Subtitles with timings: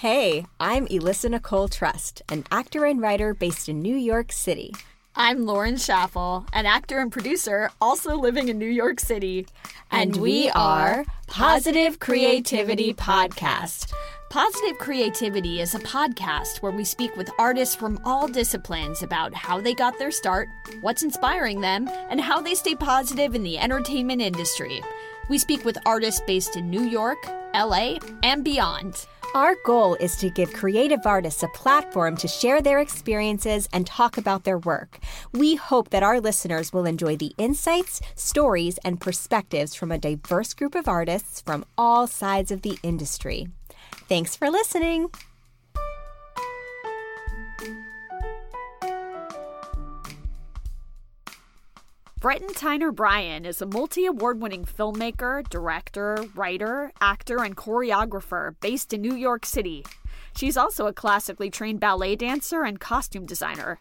[0.00, 4.74] Hey, I'm Elissa Nicole Trust, an actor and writer based in New York City.
[5.14, 9.46] I'm Lauren Schaffel, an actor and producer also living in New York City.
[9.90, 13.92] And, we are Positive Creativity Podcast.
[14.30, 19.60] Positive Creativity is a podcast where we speak with artists from all disciplines about how
[19.60, 20.48] they got their start,
[20.80, 24.80] what's inspiring them, and how they stay positive in the entertainment industry.
[25.28, 27.18] We speak with artists based in New York,
[27.54, 29.06] LA, and beyond.
[29.34, 34.18] Our goal is to give creative artists a platform to share their experiences and talk
[34.18, 34.98] about their work.
[35.32, 40.52] We hope that our listeners will enjoy the insights, stories, and perspectives from a diverse
[40.52, 43.46] group of artists from all sides of the industry.
[44.08, 45.10] Thanks for listening.
[52.20, 58.92] Breton Tyner Bryan is a multi award winning filmmaker, director, writer, actor, and choreographer based
[58.92, 59.86] in New York City.
[60.36, 63.80] She's also a classically trained ballet dancer and costume designer.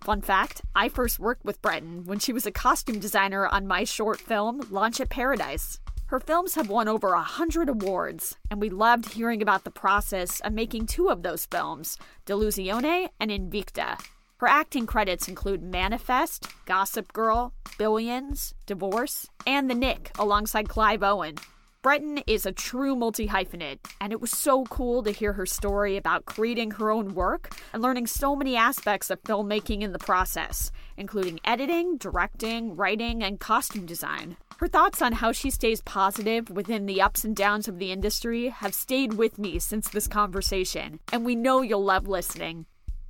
[0.00, 3.84] Fun fact I first worked with Breton when she was a costume designer on my
[3.84, 5.78] short film, Launch at Paradise.
[6.06, 10.40] Her films have won over a hundred awards, and we loved hearing about the process
[10.40, 13.96] of making two of those films, Delusione and Invicta.
[14.38, 21.36] Her acting credits include Manifest, Gossip Girl, Billions, Divorce, and The Knick alongside Clive Owen.
[21.80, 25.96] Breton is a true multi hyphenate, and it was so cool to hear her story
[25.96, 30.70] about creating her own work and learning so many aspects of filmmaking in the process,
[30.98, 34.36] including editing, directing, writing, and costume design.
[34.58, 38.48] Her thoughts on how she stays positive within the ups and downs of the industry
[38.48, 42.66] have stayed with me since this conversation, and we know you'll love listening.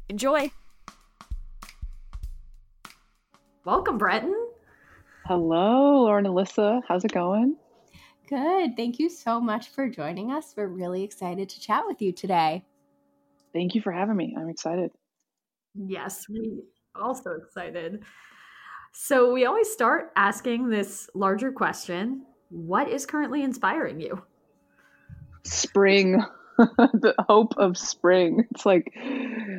[0.08, 0.52] Enjoy!
[3.66, 4.32] Welcome, Breton.
[5.24, 6.82] Hello, Lauren Elissa.
[6.86, 7.56] How's it going?
[8.28, 8.76] Good.
[8.76, 10.54] Thank you so much for joining us.
[10.56, 12.64] We're really excited to chat with you today.
[13.52, 14.36] Thank you for having me.
[14.38, 14.92] I'm excited.
[15.74, 16.62] Yes, we
[16.94, 18.04] also excited.
[18.92, 24.22] So we always start asking this larger question, what is currently inspiring you?
[25.42, 26.22] Spring.
[26.56, 28.46] the hope of spring.
[28.52, 28.92] It's like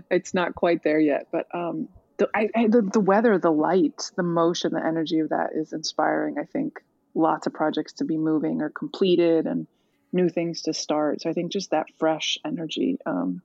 [0.10, 4.12] it's not quite there yet, but um the, I, I, the, the weather, the light,
[4.16, 6.38] the motion, the energy of that is inspiring.
[6.40, 6.80] I think
[7.14, 9.68] lots of projects to be moving or completed and
[10.14, 11.22] new things to start.
[11.22, 13.42] So I think just that fresh energy, um,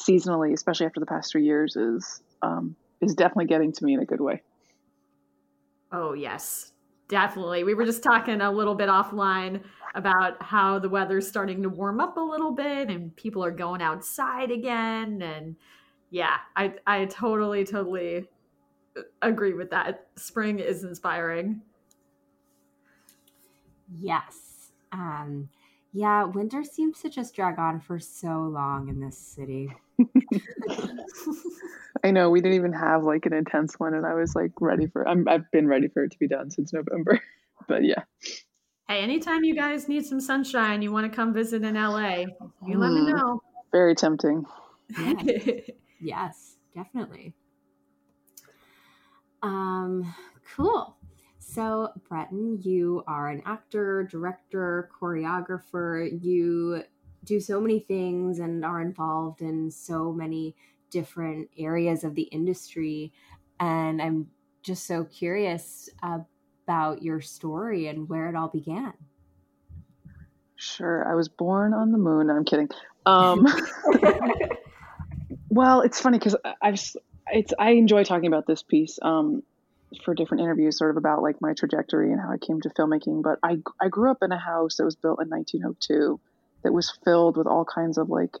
[0.00, 4.00] seasonally, especially after the past three years, is um, is definitely getting to me in
[4.00, 4.42] a good way.
[5.92, 6.72] Oh yes,
[7.08, 7.64] definitely.
[7.64, 9.62] We were just talking a little bit offline
[9.94, 13.80] about how the weather's starting to warm up a little bit and people are going
[13.80, 15.56] outside again and
[16.10, 18.28] yeah, I I totally totally
[19.22, 20.06] agree with that.
[20.16, 21.62] Spring is inspiring.
[23.98, 24.70] Yes.
[24.92, 25.48] Um
[25.92, 29.72] yeah, winter seems to just drag on for so long in this city.
[32.04, 34.86] I know we didn't even have like an intense one, and I was like ready
[34.86, 35.08] for.
[35.08, 37.20] I'm, I've been ready for it to be done since November,
[37.68, 38.02] but yeah.
[38.86, 42.28] Hey, anytime you guys need some sunshine, you want to come visit in LA, you
[42.62, 43.16] mm, let me hmm.
[43.16, 43.42] know.
[43.72, 44.44] Very tempting.
[46.00, 47.34] Yes, definitely.
[49.42, 50.14] Um,
[50.56, 50.96] cool.
[51.38, 56.10] So, Breton, you are an actor, director, choreographer.
[56.22, 56.82] You
[57.24, 60.54] do so many things and are involved in so many
[60.90, 63.12] different areas of the industry.
[63.60, 64.28] And I'm
[64.62, 68.92] just so curious about your story and where it all began.
[70.56, 71.08] Sure.
[71.10, 72.30] I was born on the moon.
[72.30, 72.68] I'm kidding.
[73.06, 73.46] Um,
[75.50, 76.80] Well, it's funny because I've
[77.30, 79.42] it's I enjoy talking about this piece um,
[80.04, 83.22] for different interviews, sort of about like my trajectory and how I came to filmmaking.
[83.22, 86.20] But I I grew up in a house that was built in 1902
[86.62, 88.36] that was filled with all kinds of like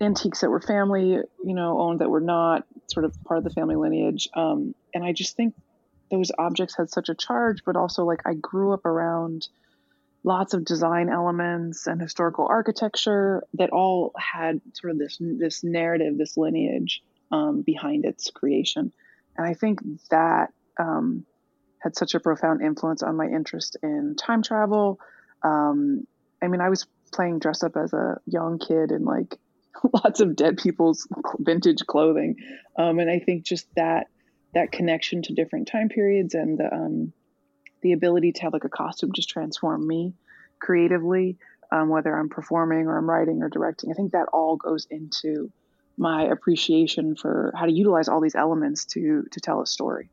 [0.00, 3.50] antiques that were family, you know, owned that were not sort of part of the
[3.50, 4.28] family lineage.
[4.34, 5.54] Um, and I just think
[6.10, 9.48] those objects had such a charge, but also like I grew up around
[10.28, 16.18] lots of design elements and historical architecture that all had sort of this this narrative,
[16.18, 18.92] this lineage um, behind its creation,
[19.36, 19.80] and I think
[20.10, 21.24] that um,
[21.78, 25.00] had such a profound influence on my interest in time travel.
[25.42, 26.06] Um,
[26.42, 29.38] I mean, I was playing dress up as a young kid in like
[29.94, 31.08] lots of dead people's
[31.38, 32.36] vintage clothing,
[32.78, 34.08] um, and I think just that
[34.52, 37.12] that connection to different time periods and the um,
[37.82, 40.14] the ability to have like a costume just transform me
[40.60, 41.36] creatively,
[41.70, 43.90] um, whether I'm performing or I'm writing or directing.
[43.90, 45.52] I think that all goes into
[45.96, 50.10] my appreciation for how to utilize all these elements to to tell a story.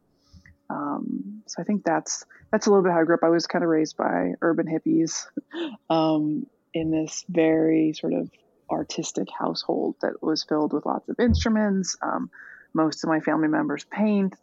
[0.70, 3.24] Um, so I think that's that's a little bit how I grew up.
[3.24, 5.26] I was kind of raised by urban hippies
[5.90, 8.30] um, in this very sort of
[8.70, 11.96] artistic household that was filled with lots of instruments.
[12.02, 12.32] Um,
[12.74, 14.36] most of my family members paint.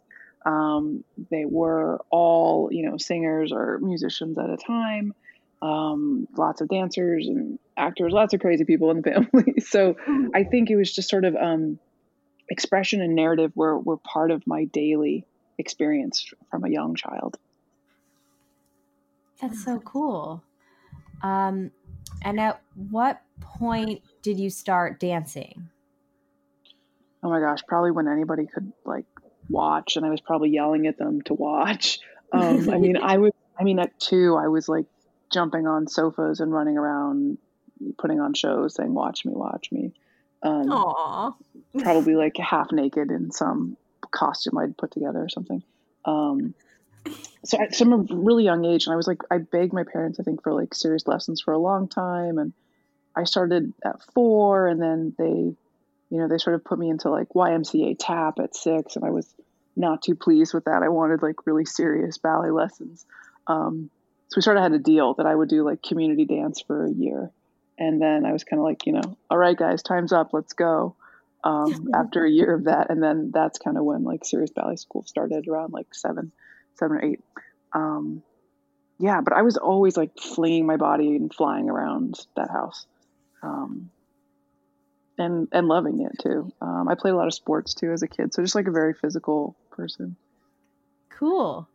[0.45, 5.13] Um, they were all, you know, singers or musicians at a time.
[5.61, 9.61] Um, lots of dancers and actors, lots of crazy people in the family.
[9.61, 9.95] so
[10.33, 11.79] I think it was just sort of um,
[12.49, 15.25] expression and narrative were, were part of my daily
[15.57, 17.37] experience from a young child.
[19.41, 20.43] That's so cool.
[21.21, 21.71] Um,
[22.21, 25.69] and at what point did you start dancing?
[27.21, 29.05] Oh my gosh, probably when anybody could like
[29.49, 31.99] watch, and I was probably yelling at them to watch.
[32.33, 33.31] Um, I mean, I was.
[33.59, 34.87] I mean, at two, I was like
[35.31, 37.37] jumping on sofas and running around,
[37.99, 39.93] putting on shows, saying "Watch me, watch me."
[40.41, 41.35] Um, Aww.
[41.77, 43.77] probably like half naked in some
[44.09, 45.61] costume I'd put together or something.
[46.05, 46.55] Um,
[47.45, 50.23] so at some really young age, and I was like, I begged my parents, I
[50.23, 52.53] think, for like serious lessons for a long time, and
[53.15, 55.55] I started at four, and then they,
[56.13, 59.09] you know, they sort of put me into like YMCA tap at six, and I
[59.09, 59.33] was
[59.75, 60.83] not too pleased with that.
[60.83, 63.03] I wanted like really serious ballet lessons.
[63.47, 63.89] Um,
[64.27, 66.85] so we sort of had a deal that I would do like community dance for
[66.85, 67.31] a year,
[67.79, 70.53] and then I was kind of like, you know, all right, guys, time's up, let's
[70.53, 70.95] go.
[71.43, 74.75] Um, after a year of that, and then that's kind of when like serious ballet
[74.75, 76.31] school started around like seven
[76.75, 77.21] seven or eight.
[77.73, 78.21] Um,
[78.99, 82.85] yeah, but I was always like flinging my body and flying around that house,
[83.41, 83.89] um,
[85.17, 86.51] and and loving it too.
[86.61, 88.71] Um, I played a lot of sports too as a kid, so just like a
[88.71, 90.15] very physical person.
[91.09, 91.67] Cool,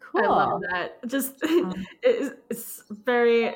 [0.00, 0.22] cool.
[0.22, 1.06] I love that.
[1.06, 3.54] Just um, it's, it's very.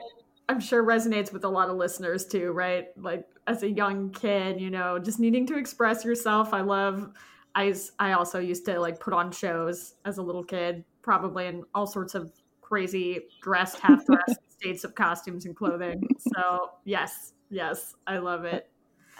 [0.49, 2.89] I'm sure resonates with a lot of listeners too, right?
[2.97, 6.53] Like as a young kid, you know, just needing to express yourself.
[6.53, 7.13] I love
[7.55, 11.63] I I also used to like put on shows as a little kid, probably in
[11.75, 16.09] all sorts of crazy dressed, half dressed states of costumes and clothing.
[16.35, 18.71] So yes, yes, I love it.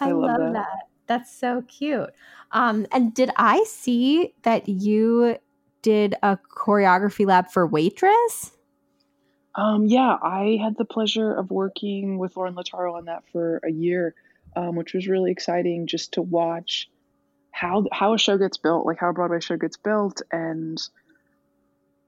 [0.01, 0.53] I, love, love that.
[0.53, 0.87] that.
[1.07, 2.09] That's so cute.
[2.51, 5.37] Um, and did I see that you
[5.81, 8.51] did a choreography lab for Waitress?
[9.55, 13.71] Um, yeah, I had the pleasure of working with Lorin Latarro on that for a
[13.71, 14.15] year,
[14.55, 16.89] um, which was really exciting just to watch
[17.51, 20.81] how how a show gets built, like how a Broadway show gets built, and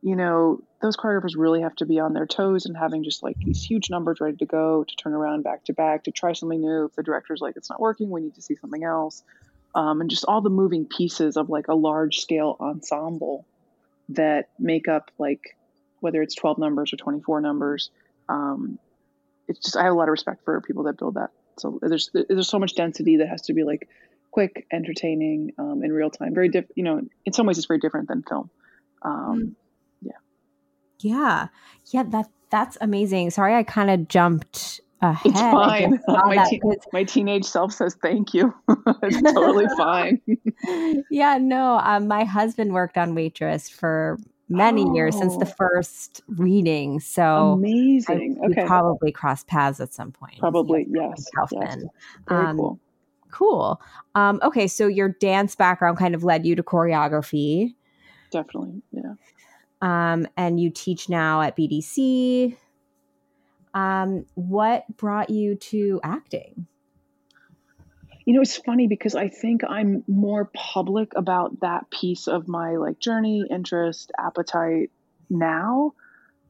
[0.03, 3.37] you know those choreographers really have to be on their toes and having just like
[3.45, 6.59] these huge numbers ready to go to turn around back to back to try something
[6.59, 6.85] new.
[6.85, 9.23] If the director's like it's not working, we need to see something else,
[9.73, 13.45] um, and just all the moving pieces of like a large scale ensemble
[14.09, 15.39] that make up like
[16.01, 17.89] whether it's 12 numbers or 24 numbers.
[18.27, 18.77] Um,
[19.47, 21.29] it's just I have a lot of respect for people that build that.
[21.59, 23.87] So there's there's so much density that has to be like
[24.31, 26.33] quick, entertaining, um, in real time.
[26.33, 28.49] Very different, you know, in some ways it's very different than film.
[29.01, 29.55] Um,
[30.99, 31.13] yeah.
[31.13, 31.47] Yeah.
[31.91, 32.03] Yeah.
[32.03, 33.31] That, that's amazing.
[33.31, 35.31] Sorry, I kind of jumped ahead.
[35.31, 35.99] It's fine.
[36.07, 36.61] my, te-
[36.91, 38.53] my teenage self says thank you.
[39.03, 40.21] it's totally fine.
[41.11, 41.79] yeah, no.
[41.83, 44.17] Um, my husband worked on Waitress for
[44.49, 44.95] many oh.
[44.95, 45.53] years since the oh.
[45.57, 46.99] first reading.
[46.99, 48.39] So amazing.
[48.43, 48.65] I, okay.
[48.65, 50.39] probably crossed paths at some point.
[50.39, 51.27] Probably, yes.
[51.51, 51.83] yes.
[52.27, 52.79] Very um, cool.
[53.31, 53.81] Cool.
[54.13, 57.73] Um, okay, so your dance background kind of led you to choreography.
[58.29, 59.13] Definitely, yeah.
[59.83, 62.55] Um, and you teach now at BDC.
[63.73, 66.67] Um, what brought you to acting?
[68.25, 72.77] You know, it's funny because I think I'm more public about that piece of my
[72.77, 74.89] like journey, interest, appetite
[75.29, 75.93] now.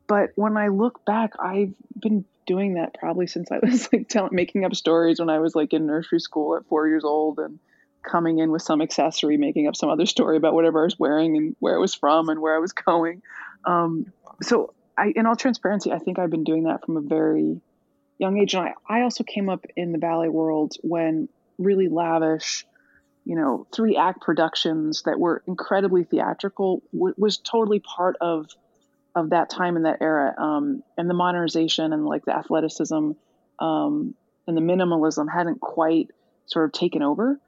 [0.05, 4.35] But when I look back, I've been doing that probably since I was like telling,
[4.35, 7.57] making up stories when I was like in nursery school at four years old and
[8.03, 11.37] coming in with some accessory, making up some other story about whatever I was wearing
[11.37, 13.21] and where it was from and where I was going.
[13.65, 17.59] Um, so I, in all transparency, I think I've been doing that from a very
[18.17, 18.53] young age.
[18.53, 22.65] And I, I also came up in the ballet world when really lavish,
[23.25, 28.47] you know, three act productions that were incredibly theatrical w- was totally part of
[29.15, 33.11] of that time and that era um, and the modernization and like the athleticism
[33.59, 34.15] um,
[34.47, 36.09] and the minimalism hadn't quite
[36.47, 37.39] sort of taken over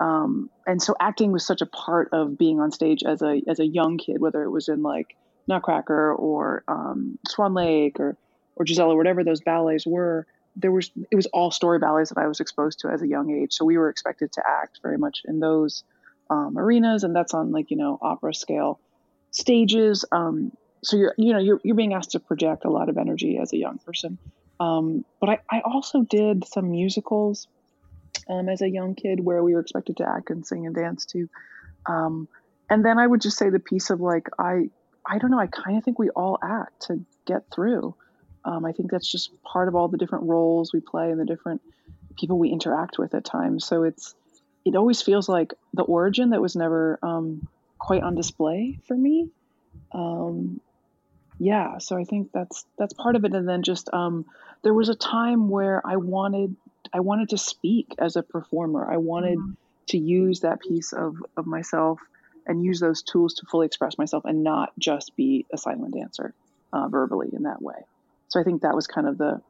[0.00, 3.60] um, and so acting was such a part of being on stage as a as
[3.60, 5.16] a young kid whether it was in like
[5.46, 8.16] nutcracker or um, swan lake or
[8.56, 10.26] or giselle or whatever those ballets were
[10.56, 13.30] there was it was all story ballets that i was exposed to as a young
[13.30, 15.84] age so we were expected to act very much in those
[16.30, 18.80] um, arenas and that's on like you know opera scale
[19.30, 20.50] stages um,
[20.82, 23.52] so you're you know you're you're being asked to project a lot of energy as
[23.52, 24.18] a young person.
[24.58, 27.48] Um, but I, I also did some musicals
[28.28, 31.06] um, as a young kid where we were expected to act and sing and dance
[31.06, 31.28] too.
[31.86, 32.28] Um,
[32.68, 34.70] and then I would just say the piece of like I
[35.06, 37.94] I don't know I kind of think we all act to get through.
[38.44, 41.24] Um, I think that's just part of all the different roles we play and the
[41.24, 41.60] different
[42.18, 43.64] people we interact with at times.
[43.64, 44.14] So it's
[44.64, 47.46] it always feels like the origin that was never um,
[47.78, 49.28] quite on display for me.
[49.92, 50.60] Um,
[51.38, 53.34] yeah, so I think that's that's part of it.
[53.34, 54.26] And then just um,
[54.62, 56.54] there was a time where I wanted
[56.92, 58.90] I wanted to speak as a performer.
[58.90, 59.52] I wanted mm-hmm.
[59.88, 62.00] to use that piece of of myself
[62.46, 66.34] and use those tools to fully express myself and not just be a silent dancer
[66.72, 67.84] uh, verbally in that way.
[68.28, 69.40] So I think that was kind of the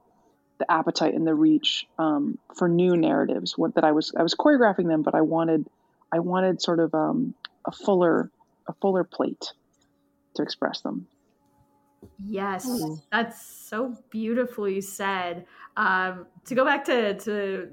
[0.58, 3.56] the appetite and the reach um, for new narratives.
[3.56, 5.66] What that I was I was choreographing them, but I wanted
[6.12, 8.30] I wanted sort of um, a fuller
[8.68, 9.52] a fuller plate
[10.34, 11.06] to express them.
[12.18, 12.66] Yes,
[13.12, 15.46] that's so beautifully said.
[15.76, 17.68] Um, to go back to to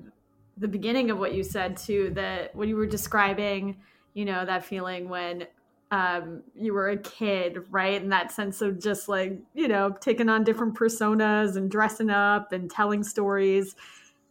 [0.58, 3.78] the beginning of what you said too, that when you were describing,
[4.14, 5.46] you know, that feeling when
[5.92, 8.02] um, you were a kid, right?
[8.02, 12.52] And that sense of just like, you know, taking on different personas and dressing up
[12.52, 13.76] and telling stories.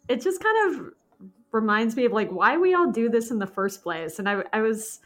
[0.08, 0.92] It just kind of
[1.52, 4.18] reminds me of like why we all do this in the first place.
[4.18, 5.00] And I, I was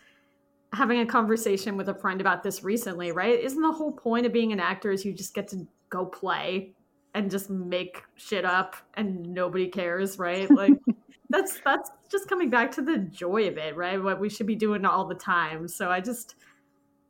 [0.73, 3.39] having a conversation with a friend about this recently, right?
[3.39, 6.73] Isn't the whole point of being an actor is you just get to go play
[7.15, 10.51] and just make shit up and nobody cares, right?
[10.51, 10.75] Like
[11.31, 14.03] that's that's just coming back to the joy of it, right?
[14.03, 15.69] What we should be doing all the time.
[15.69, 16.37] So I just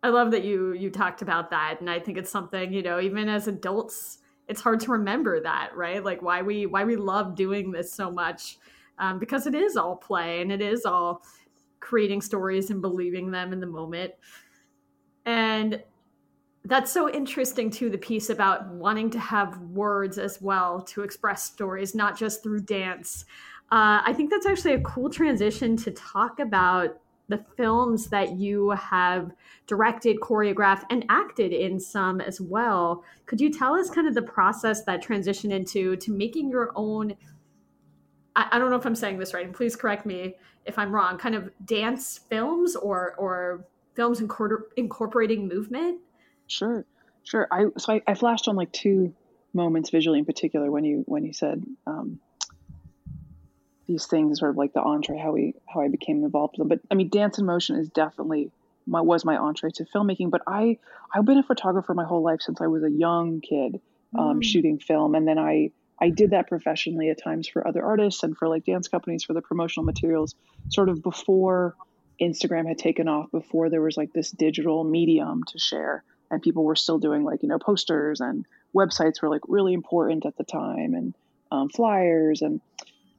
[0.03, 3.01] I love that you you talked about that and I think it's something, you know,
[3.01, 6.03] even as adults it's hard to remember that, right?
[6.05, 8.59] Like why we why we love doing this so much.
[8.99, 11.23] Um, because it is all play and it is all
[11.79, 14.13] creating stories and believing them in the moment.
[15.25, 15.83] And
[16.65, 21.43] that's so interesting too the piece about wanting to have words as well to express
[21.43, 23.25] stories not just through dance
[23.73, 26.99] uh, I think that's actually a cool transition to talk about
[27.29, 29.31] the films that you have
[29.69, 33.05] directed, choreographed, and acted in some as well.
[33.27, 37.15] Could you tell us kind of the process that transitioned into to making your own?
[38.35, 40.35] I, I don't know if I'm saying this right, and please correct me
[40.67, 41.17] if I'm wrong.
[41.17, 43.65] Kind of dance films or or
[43.95, 44.21] films
[44.77, 46.01] incorporating movement.
[46.51, 46.85] Sure,
[47.23, 47.47] sure.
[47.51, 49.15] I so I, I, flashed on like two
[49.55, 52.19] moments visually in particular when you when you said um,
[53.87, 56.77] these things sort of like the entree how we how I became involved with them.
[56.77, 58.51] But I mean, dance in motion is definitely
[58.87, 60.31] my was my entree to filmmaking.
[60.31, 60.79] But I
[61.15, 63.81] I've been a photographer my whole life since I was a young kid,
[64.19, 64.45] um, mm.
[64.45, 68.37] shooting film, and then I I did that professionally at times for other artists and
[68.37, 70.35] for like dance companies for the promotional materials,
[70.69, 71.77] sort of before
[72.21, 76.65] Instagram had taken off, before there was like this digital medium to share, and people
[76.65, 80.45] were still doing like you know posters and websites were like really important at the
[80.45, 81.15] time and
[81.53, 82.61] um, flyers and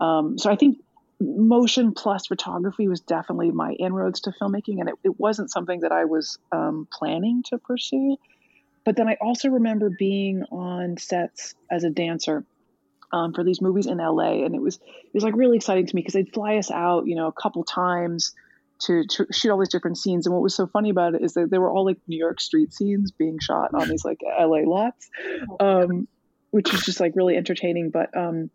[0.02, 0.80] um, so I think
[1.22, 5.92] motion plus photography was definitely my inroads to filmmaking, and it, it wasn't something that
[5.92, 8.18] I was um, planning to pursue.
[8.84, 12.44] But then I also remember being on sets as a dancer
[13.14, 15.96] um, for these movies in LA, and it was it was like really exciting to
[15.96, 18.34] me because they'd fly us out, you know, a couple times
[18.82, 20.26] to, to, shoot all these different scenes.
[20.26, 22.42] And what was so funny about it is that they were all like New York
[22.42, 25.10] street scenes being shot on these like LA lots,
[25.60, 26.08] um,
[26.52, 27.90] which is just like really entertaining.
[27.92, 28.50] But um,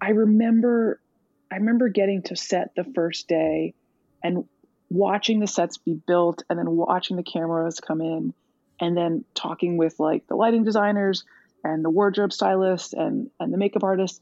[0.00, 1.00] I remember
[1.50, 3.74] I remember getting to set the first day
[4.22, 4.44] and
[4.90, 8.34] watching the sets be built and then watching the cameras come in
[8.80, 11.24] and then talking with like the lighting designers
[11.64, 14.20] and the wardrobe stylist and and the makeup artist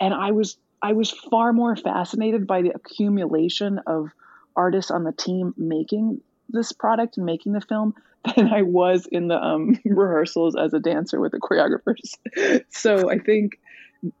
[0.00, 4.08] and I was I was far more fascinated by the accumulation of
[4.56, 7.94] artists on the team making this product and making the film
[8.36, 12.64] than I was in the um, rehearsals as a dancer with the choreographers.
[12.70, 13.58] so I think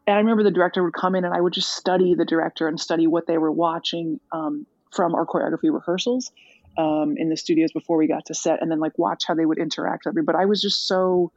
[0.06, 2.68] and I remember the director would come in and I would just study the director
[2.68, 6.32] and study what they were watching um, from our choreography rehearsals
[6.78, 9.46] um, in the studios before we got to set, and then like watch how they
[9.46, 10.06] would interact.
[10.24, 11.32] But I was just so,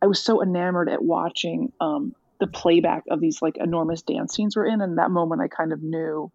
[0.00, 4.56] I was so enamored at watching um, the playback of these like enormous dance scenes
[4.56, 6.30] we're in, and that moment I kind of knew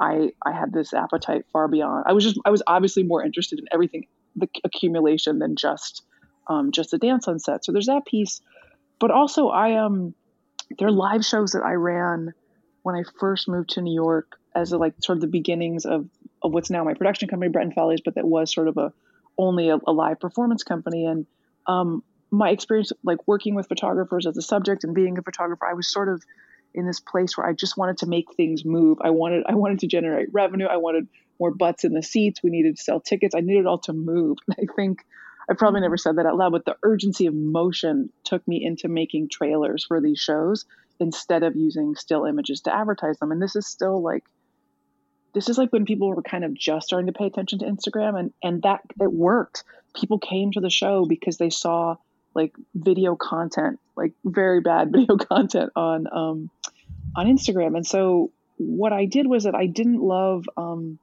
[0.00, 2.04] I I had this appetite far beyond.
[2.06, 6.02] I was just I was obviously more interested in everything the accumulation than just
[6.48, 7.64] um, just the dance on set.
[7.64, 8.40] So there's that piece,
[8.98, 10.14] but also I um
[10.78, 12.34] there are live shows that I ran
[12.82, 16.08] when I first moved to New York as a, like sort of the beginnings of,
[16.42, 18.92] of what's now my production company, Breton Follies, but that was sort of a
[19.38, 21.04] only a, a live performance company.
[21.06, 21.26] And
[21.66, 25.74] um, my experience like working with photographers as a subject and being a photographer, I
[25.74, 26.22] was sort of
[26.78, 28.98] in this place where I just wanted to make things move.
[29.00, 30.66] I wanted I wanted to generate revenue.
[30.66, 31.08] I wanted
[31.40, 32.42] more butts in the seats.
[32.42, 33.34] We needed to sell tickets.
[33.34, 34.38] I needed all to move.
[34.46, 35.04] And I think
[35.50, 38.88] I probably never said that out loud, but the urgency of motion took me into
[38.88, 40.66] making trailers for these shows
[41.00, 43.32] instead of using still images to advertise them.
[43.32, 44.24] And this is still like
[45.34, 48.18] this is like when people were kind of just starting to pay attention to Instagram
[48.18, 49.64] and and that it worked.
[49.96, 51.96] People came to the show because they saw
[52.34, 56.50] like video content, like very bad video content on um
[57.18, 57.76] on Instagram.
[57.76, 61.00] And so what I did was that I didn't love um,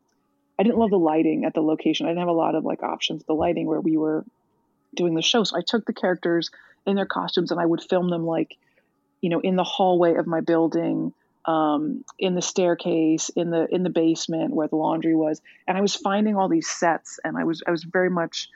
[0.58, 2.06] I didn't love the lighting at the location.
[2.06, 3.24] I didn't have a lot of like options.
[3.26, 4.24] The lighting where we were
[4.96, 5.44] doing the show.
[5.44, 6.52] So I took the characters
[6.86, 8.56] in their costumes and I would film them like,
[9.20, 13.84] you know, in the hallway of my building, um, in the staircase, in the in
[13.84, 15.42] the basement where the laundry was.
[15.68, 18.48] And I was finding all these sets and I was I was very much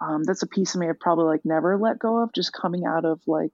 [0.00, 2.84] um, that's a piece of me I've probably like never let go of, just coming
[2.84, 3.52] out of like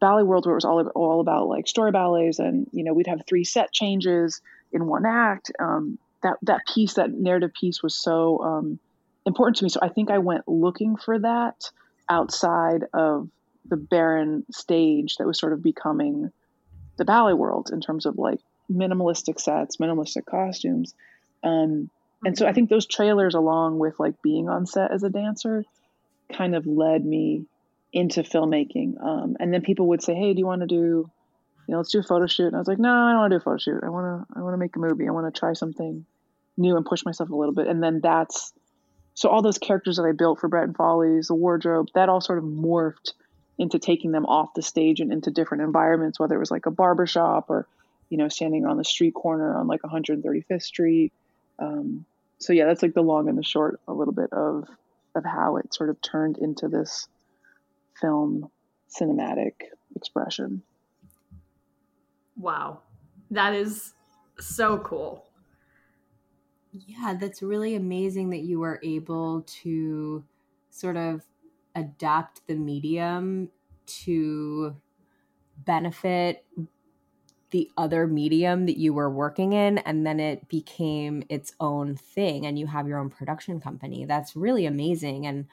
[0.00, 3.06] ballet world where it was all all about like story ballets and you know we'd
[3.06, 4.40] have three set changes
[4.72, 5.52] in one act.
[5.58, 8.78] Um, that that piece that narrative piece was so um,
[9.26, 9.70] important to me.
[9.70, 11.70] So i think i went looking for that
[12.08, 13.28] outside of
[13.66, 16.32] the barren stage that was sort of becoming
[16.96, 18.40] the ballet world in terms of like
[18.70, 20.94] minimalistic sets minimalistic costumes.
[21.42, 21.90] Um,
[22.24, 25.64] and so i think those trailers along with like being on set as a dancer
[26.32, 27.44] kind of led me
[27.92, 29.02] into filmmaking.
[29.02, 31.10] Um, and then people would say, "Hey, do you want to do, you
[31.68, 33.38] know, let's do a photo shoot?" And I was like, "No, I don't want to
[33.38, 33.84] do a photo shoot.
[33.84, 35.08] I want to, I want to make a movie.
[35.08, 36.04] I want to try something
[36.56, 38.52] new and push myself a little bit." And then that's
[39.14, 42.38] so all those characters that I built for Breton Follies, the wardrobe, that all sort
[42.38, 43.12] of morphed
[43.58, 46.70] into taking them off the stage and into different environments, whether it was like a
[46.70, 47.66] barbershop or,
[48.08, 51.12] you know, standing on the street corner on like 135th Street.
[51.58, 52.06] Um,
[52.38, 54.66] so yeah, that's like the long and the short a little bit of
[55.14, 57.06] of how it sort of turned into this
[58.00, 58.50] film
[58.88, 59.52] cinematic
[59.94, 60.62] expression.
[62.36, 62.80] Wow.
[63.30, 63.94] That is
[64.38, 65.26] so cool.
[66.72, 70.24] Yeah, that's really amazing that you were able to
[70.70, 71.22] sort of
[71.74, 73.50] adapt the medium
[73.86, 74.76] to
[75.58, 76.44] benefit
[77.50, 82.46] the other medium that you were working in and then it became its own thing
[82.46, 84.04] and you have your own production company.
[84.04, 85.46] That's really amazing and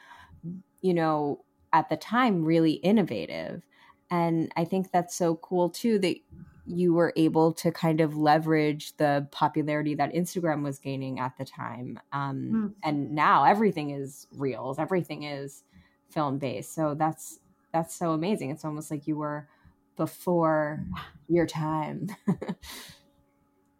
[0.81, 3.63] you know at the time really innovative.
[4.09, 6.17] And I think that's so cool too that
[6.65, 11.45] you were able to kind of leverage the popularity that Instagram was gaining at the
[11.45, 11.99] time.
[12.11, 12.73] Um, mm.
[12.83, 15.63] And now everything is reels, everything is
[16.09, 16.73] film based.
[16.73, 17.39] So that's
[17.71, 18.49] that's so amazing.
[18.49, 19.47] It's almost like you were
[19.95, 20.83] before
[21.27, 22.09] your time.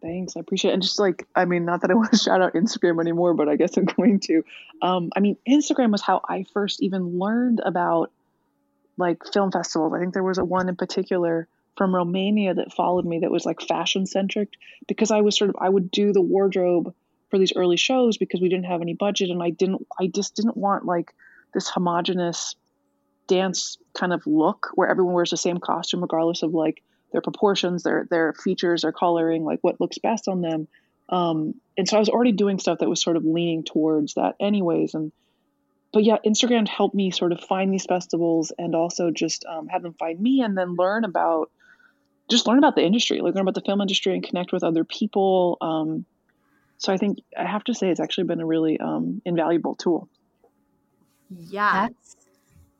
[0.08, 0.76] Thanks, I appreciate it.
[0.76, 3.50] And just like, I mean, not that I want to shout out Instagram anymore, but
[3.50, 4.44] I guess I'm going to.
[4.82, 8.12] Um, I mean, Instagram was how I first even learned about
[8.96, 9.94] like film festivals.
[9.94, 13.46] I think there was a one in particular from Romania that followed me that was
[13.46, 14.54] like fashion centric
[14.88, 16.94] because I was sort of I would do the wardrobe
[17.30, 20.36] for these early shows because we didn't have any budget and I didn't I just
[20.36, 21.14] didn't want like
[21.54, 22.56] this homogenous
[23.28, 27.84] dance kind of look where everyone wears the same costume regardless of like their proportions,
[27.84, 30.68] their their features, their coloring, like what looks best on them.
[31.10, 34.36] Um, and so I was already doing stuff that was sort of leaning towards that,
[34.40, 34.94] anyways.
[34.94, 35.12] And
[35.94, 39.84] but yeah, Instagram helped me sort of find these festivals and also just um, have
[39.84, 41.50] them find me, and then learn about
[42.30, 44.84] just learn about the industry, like learn about the film industry, and connect with other
[44.84, 45.58] people.
[45.62, 46.06] Um,
[46.78, 50.10] so I think I have to say it's actually been a really um, invaluable tool.
[51.30, 52.18] Yeah, that's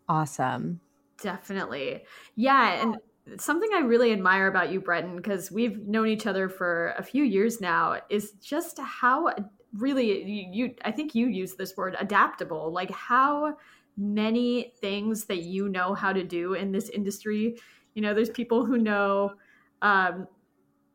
[0.10, 0.82] awesome.
[1.22, 2.04] Definitely,
[2.36, 2.98] yeah, and
[3.38, 7.24] something I really admire about you, Breton, because we've known each other for a few
[7.24, 9.34] years now, is just how
[9.74, 13.58] really you, you I think you use this word adaptable, like how
[13.98, 17.58] many things that you know how to do in this industry.
[17.96, 19.34] You know, there's people who know
[19.82, 20.28] um,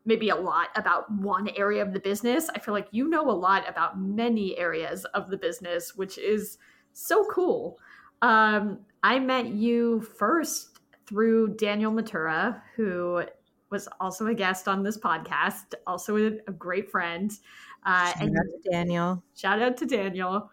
[0.05, 2.49] maybe a lot about one area of the business.
[2.55, 6.59] I feel like you know a lot about many areas of the business, which is
[6.93, 7.79] so cool.
[8.23, 10.72] Um, I met you first
[11.13, 13.23] through Daniel Matura, who
[13.69, 17.31] was also a guest on this podcast, also a, a great friend.
[17.85, 19.23] Uh, shout and out to Daniel.
[19.37, 20.51] Shout out to Daniel.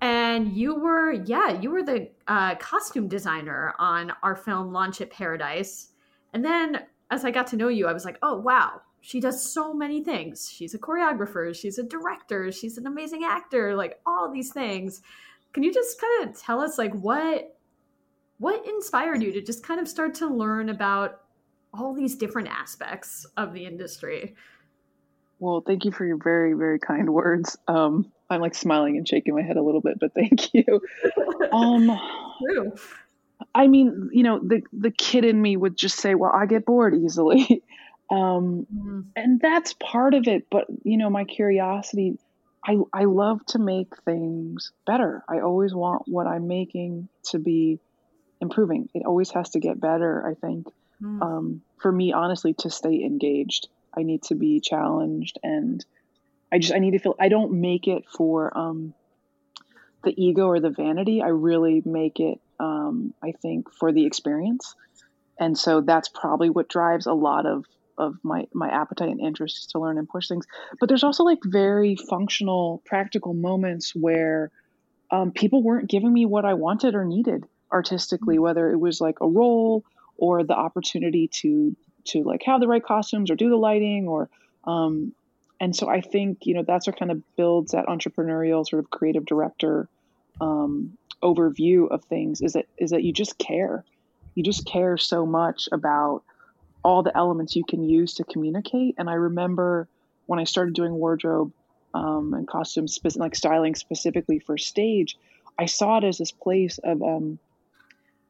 [0.00, 5.10] And you were, yeah, you were the uh, costume designer on our film Launch at
[5.10, 5.88] Paradise.
[6.32, 9.42] And then as I got to know you, I was like, oh, wow, she does
[9.42, 10.48] so many things.
[10.52, 15.02] She's a choreographer, she's a director, she's an amazing actor, like all these things.
[15.52, 17.55] Can you just kind of tell us, like, what
[18.38, 21.20] what inspired you to just kind of start to learn about
[21.72, 24.34] all these different aspects of the industry?
[25.38, 27.58] Well, thank you for your very, very kind words.
[27.68, 30.80] Um, I'm like smiling and shaking my head a little bit, but thank you.
[31.52, 31.98] um,
[32.42, 32.74] True.
[33.54, 36.64] I mean, you know, the the kid in me would just say, "Well, I get
[36.64, 37.62] bored easily,"
[38.10, 39.00] um, mm-hmm.
[39.14, 40.46] and that's part of it.
[40.50, 42.18] But you know, my curiosity,
[42.64, 45.22] I I love to make things better.
[45.28, 47.78] I always want what I'm making to be
[48.46, 48.88] improving.
[48.94, 50.68] It always has to get better, I think.
[51.02, 51.22] Mm.
[51.22, 55.84] Um, for me, honestly, to stay engaged, I need to be challenged and
[56.52, 58.94] I just, I need to feel, I don't make it for um,
[60.04, 61.20] the ego or the vanity.
[61.20, 64.74] I really make it, um, I think, for the experience.
[65.38, 67.64] And so that's probably what drives a lot of
[67.98, 70.46] of my my appetite and interest to learn and push things.
[70.78, 74.50] But there's also like very functional, practical moments where
[75.10, 79.20] um, people weren't giving me what I wanted or needed artistically, whether it was like
[79.20, 79.84] a role
[80.16, 81.76] or the opportunity to
[82.06, 84.28] to like have the right costumes or do the lighting or
[84.64, 85.12] um,
[85.60, 88.90] and so I think you know that's what kind of builds that entrepreneurial sort of
[88.90, 89.88] creative director
[90.40, 93.84] um, overview of things is that is that you just care.
[94.34, 96.22] You just care so much about
[96.86, 99.88] all the elements you can use to communicate and i remember
[100.26, 101.52] when i started doing wardrobe
[101.94, 105.18] um, and costumes like styling specifically for stage
[105.58, 107.40] i saw it as this place of um,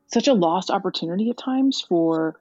[0.09, 2.37] such a lost opportunity at times for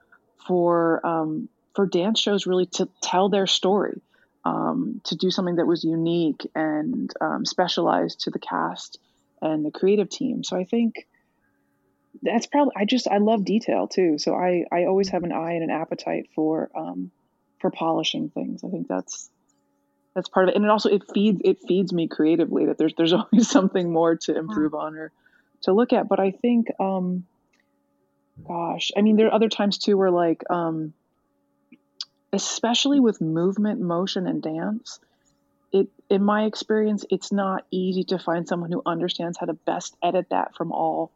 [0.48, 4.02] for um, for dance shows really to tell their story
[4.46, 9.00] um, to do something that was unique and um, specialized to the cast
[9.42, 10.44] and the creative team.
[10.44, 11.08] So I think
[12.22, 14.18] that's probably I just I love detail too.
[14.18, 17.12] So I I always have an eye and an appetite for um,
[17.60, 18.64] for polishing things.
[18.64, 19.30] I think that's
[20.14, 22.94] that's part of it, and it also it feeds it feeds me creatively that there's
[22.96, 25.12] there's always something more to improve on or
[25.64, 26.08] to look at.
[26.08, 27.26] But I think, um,
[28.48, 30.94] gosh, I mean, there are other times too where like, um,
[32.34, 35.00] especially with movement, motion, and dance,
[35.72, 39.96] it in my experience it's not easy to find someone who understands how to best
[40.04, 41.12] edit that from all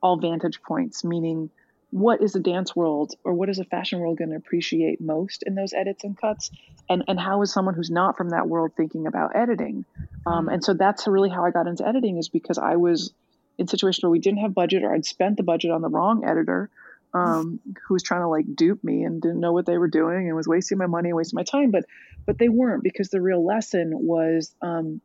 [0.00, 1.50] all vantage points meaning
[1.90, 5.42] what is the dance world or what is a fashion world going to appreciate most
[5.42, 6.50] in those edits and cuts?
[6.88, 9.84] And and how is someone who's not from that world thinking about editing?
[10.26, 13.12] Um, and so that's really how i got into editing is because i was
[13.60, 16.24] in situations where we didn't have budget or i'd spent the budget on the wrong
[16.24, 16.70] editor
[17.12, 20.28] um, who was trying to like dupe me and didn't know what they were doing
[20.28, 21.70] and was wasting my money and wasting my time.
[21.70, 21.84] But
[22.26, 25.00] but they weren't because the real lesson was um,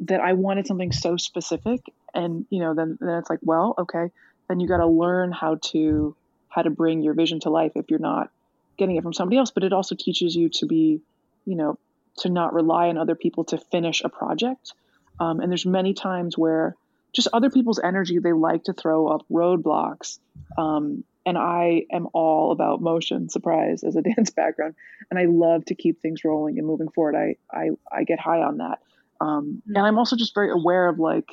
[0.00, 1.80] that I wanted something so specific
[2.14, 4.10] and you know then then it's like well okay
[4.48, 6.16] then you got to learn how to
[6.48, 8.30] how to bring your vision to life if you're not
[8.78, 9.50] getting it from somebody else.
[9.50, 11.00] But it also teaches you to be
[11.44, 11.78] you know
[12.18, 14.72] to not rely on other people to finish a project.
[15.20, 16.76] Um, and there's many times where
[17.12, 20.18] just other people's energy they like to throw up roadblocks
[20.56, 24.74] um, and I am all about motion, surprise, as a dance background,
[25.10, 27.14] and I love to keep things rolling and moving forward.
[27.14, 28.78] I I, I get high on that,
[29.20, 31.26] um, and I'm also just very aware of like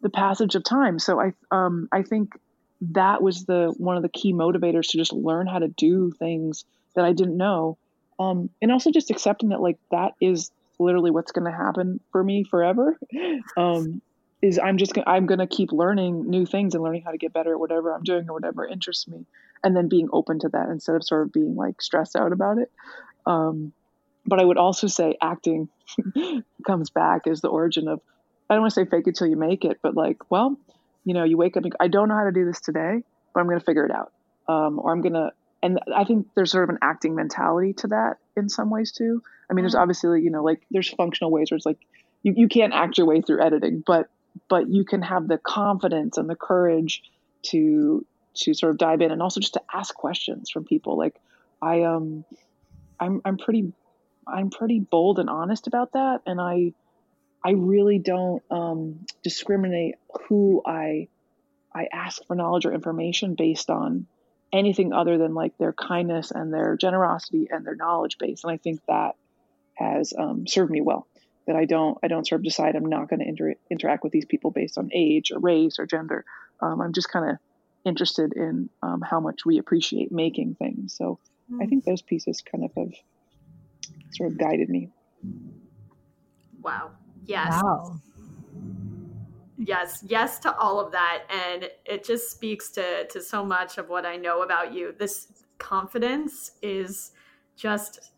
[0.00, 0.98] the passage of time.
[0.98, 2.32] So I um, I think
[2.92, 6.64] that was the one of the key motivators to just learn how to do things
[6.94, 7.76] that I didn't know,
[8.18, 12.24] um, and also just accepting that like that is literally what's going to happen for
[12.24, 12.98] me forever.
[13.56, 14.00] Um,
[14.42, 17.18] is I'm just gonna, I'm going to keep learning new things and learning how to
[17.18, 19.24] get better at whatever I'm doing or whatever interests me,
[19.62, 22.58] and then being open to that instead of sort of being like stressed out about
[22.58, 22.70] it.
[23.24, 23.72] Um,
[24.26, 25.68] but I would also say acting
[26.66, 28.00] comes back as the origin of
[28.50, 30.58] I don't want to say fake it till you make it, but like, well,
[31.04, 33.02] you know, you wake up and I don't know how to do this today,
[33.32, 34.12] but I'm going to figure it out,
[34.48, 35.30] um, or I'm going to.
[35.64, 39.22] And I think there's sort of an acting mentality to that in some ways too.
[39.48, 39.82] I mean, there's mm-hmm.
[39.82, 41.78] obviously, you know, like there's functional ways where it's like
[42.24, 44.08] you, you can't act your way through editing, but
[44.48, 47.02] but you can have the confidence and the courage
[47.42, 50.96] to to sort of dive in and also just to ask questions from people.
[50.96, 51.20] Like
[51.60, 52.24] i um
[52.98, 53.72] i'm i'm pretty
[54.26, 56.22] i'm pretty bold and honest about that.
[56.26, 56.72] And i
[57.44, 59.96] i really don't um discriminate
[60.28, 61.08] who i
[61.74, 64.06] i ask for knowledge or information based on
[64.52, 68.44] anything other than like their kindness and their generosity and their knowledge base.
[68.44, 69.16] And i think that
[69.74, 71.06] has um, served me well
[71.46, 74.12] that I don't I don't sort of decide I'm not going to inter- interact with
[74.12, 76.24] these people based on age or race or gender.
[76.60, 77.36] Um, I'm just kind of
[77.84, 80.94] interested in um, how much we appreciate making things.
[80.96, 81.18] So
[81.50, 81.62] mm.
[81.62, 82.92] I think those pieces kind of have
[84.12, 84.90] sort of guided me.
[86.62, 86.92] Wow.
[87.26, 87.60] Yes.
[87.62, 88.00] Wow.
[89.58, 93.88] Yes, yes to all of that, and it just speaks to to so much of
[93.88, 94.92] what I know about you.
[94.98, 95.28] This
[95.58, 97.12] confidence is
[97.54, 98.11] just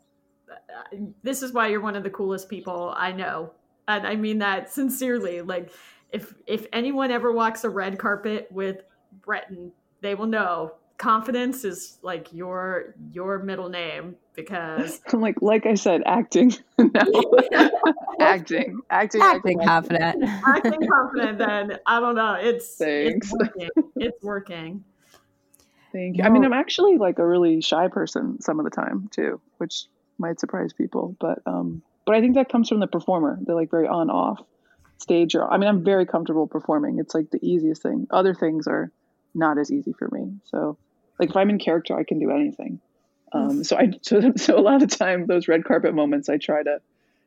[1.22, 3.52] this is why you're one of the coolest people I know.
[3.88, 5.40] And I mean that sincerely.
[5.40, 5.72] Like
[6.12, 8.82] if if anyone ever walks a red carpet with
[9.22, 15.66] Breton, they will know confidence is like your your middle name because I'm like like
[15.66, 16.52] I said, acting.
[18.20, 18.80] acting.
[18.90, 20.24] Acting acting confident.
[20.46, 22.34] acting confident then I don't know.
[22.34, 23.32] It's Thanks.
[23.32, 23.70] it's working.
[23.96, 24.84] It's working.
[25.92, 26.22] Thank you.
[26.22, 26.28] No.
[26.28, 29.86] I mean I'm actually like a really shy person some of the time too, which
[30.18, 31.16] might surprise people.
[31.18, 33.38] But um, but I think that comes from the performer.
[33.40, 34.40] They're like very on off
[34.98, 35.34] stage.
[35.34, 36.98] Or I mean, I'm very comfortable performing.
[36.98, 38.06] It's like the easiest thing.
[38.10, 38.90] Other things are
[39.34, 40.34] not as easy for me.
[40.44, 40.76] So
[41.18, 42.80] like if I'm in character, I can do anything.
[43.32, 46.62] Um, so I so, so a lot of time those red carpet moments, I try
[46.62, 46.80] to.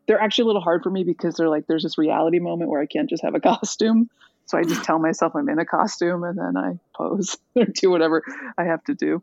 [0.08, 2.82] They're actually a little hard for me because they're like there's this reality moment where
[2.82, 4.10] I can't just have a costume.
[4.46, 7.90] So I just tell myself I'm in a costume and then I pose or do
[7.90, 8.24] whatever
[8.58, 9.22] I have to do.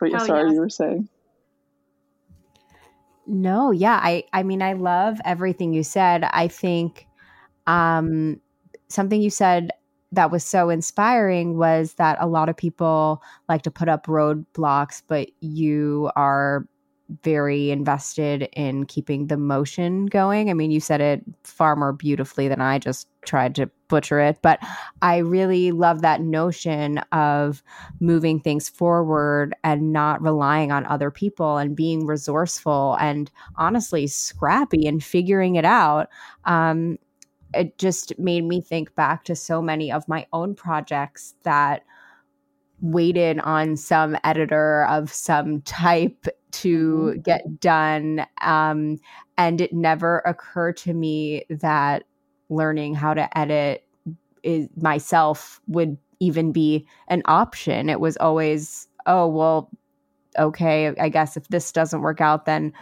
[0.00, 1.08] But yeah, sorry, you were saying.
[3.26, 6.24] No, yeah, I I mean I love everything you said.
[6.24, 7.06] I think
[7.66, 8.40] um
[8.88, 9.70] something you said
[10.12, 15.02] that was so inspiring was that a lot of people like to put up roadblocks,
[15.08, 16.66] but you are
[17.22, 20.50] very invested in keeping the motion going.
[20.50, 24.38] I mean, you said it far more beautifully than I just tried to butcher it,
[24.42, 24.58] but
[25.02, 27.62] I really love that notion of
[28.00, 34.86] moving things forward and not relying on other people and being resourceful and honestly scrappy
[34.86, 36.08] and figuring it out.
[36.44, 36.98] Um,
[37.54, 41.84] it just made me think back to so many of my own projects that
[42.80, 46.26] waited on some editor of some type
[46.62, 47.20] to mm-hmm.
[47.20, 48.26] get done.
[48.40, 48.98] Um,
[49.38, 52.04] and it never occurred to me that
[52.48, 53.84] learning how to edit
[54.42, 57.88] is myself would even be an option.
[57.88, 59.70] It was always, oh, well,
[60.38, 62.72] okay, I guess if this doesn't work out, then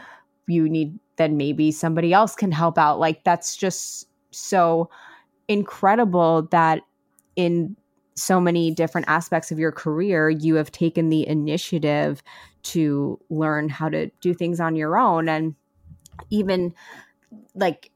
[0.47, 2.99] you need, then maybe somebody else can help out.
[2.99, 4.91] Like, that's just so
[5.49, 6.83] incredible that
[7.37, 7.77] in
[8.15, 12.23] so many different aspects of your career, you have taken the initiative
[12.63, 15.29] to learn how to do things on your own.
[15.29, 15.55] And
[16.31, 16.75] even
[17.55, 17.91] like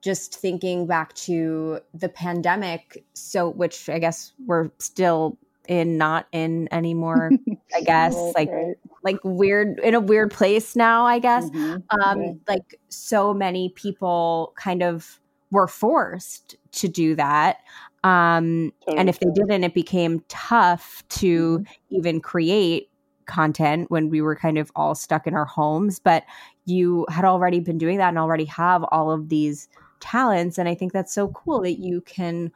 [0.00, 6.68] just thinking back to the pandemic, so which I guess we're still in, not in
[6.72, 7.30] anymore,
[7.74, 8.76] I guess, like, right.
[9.02, 11.48] like weird in a weird place now, I guess.
[11.50, 12.00] Mm-hmm.
[12.00, 17.58] Um, like so many people kind of were forced to do that.
[18.04, 18.98] Um, totally.
[18.98, 21.96] And if they didn't, it became tough to mm-hmm.
[21.96, 22.90] even create
[23.26, 25.98] content when we were kind of all stuck in our homes.
[25.98, 26.24] But
[26.66, 29.68] you had already been doing that and already have all of these
[30.00, 30.58] talents.
[30.58, 32.52] And I think that's so cool that you can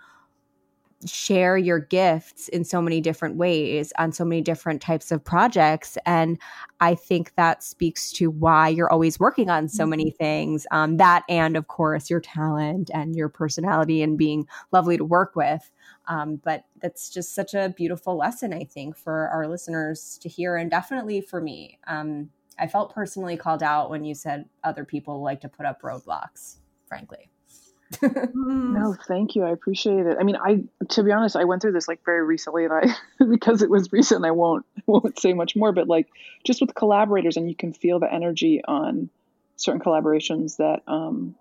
[1.07, 5.97] share your gifts in so many different ways on so many different types of projects
[6.07, 6.41] and
[6.81, 10.17] i think that speaks to why you're always working on so many mm-hmm.
[10.17, 15.05] things um, that and of course your talent and your personality and being lovely to
[15.05, 15.71] work with.
[16.07, 20.57] Um, but that's just such a beautiful lesson i think for our listeners to hear
[20.57, 21.79] and definitely for me.
[21.87, 25.83] Um, i felt personally called out when you said other people like to put up
[25.83, 26.57] roadblocks
[26.87, 27.31] frankly
[28.03, 29.45] no, thank you.
[29.45, 30.17] I appreciate it.
[30.21, 33.25] I mean, I to be honest, I went through this like very recently, and I
[33.31, 35.73] because it was recent, I won't won't say much more.
[35.73, 36.09] But like
[36.45, 39.09] just with collaborators, and you can feel the energy on
[39.57, 41.35] certain collaborations that um,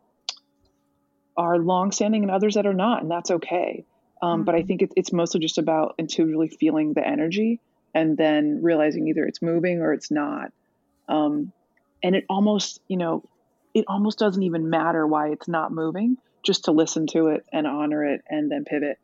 [1.35, 3.83] are long-standing and others that are not, and that's okay.
[4.21, 4.43] Um, mm-hmm.
[4.45, 4.67] But I mm-hmm.
[4.67, 7.59] think it, it's mostly just about intuitively feeling the energy
[7.93, 10.51] and then realizing either it's moving or it's not.
[11.07, 11.51] Um,
[12.01, 13.23] and it almost, you know,
[13.73, 17.67] it almost doesn't even matter why it's not moving just to listen to it and
[17.67, 18.97] honor it and then pivot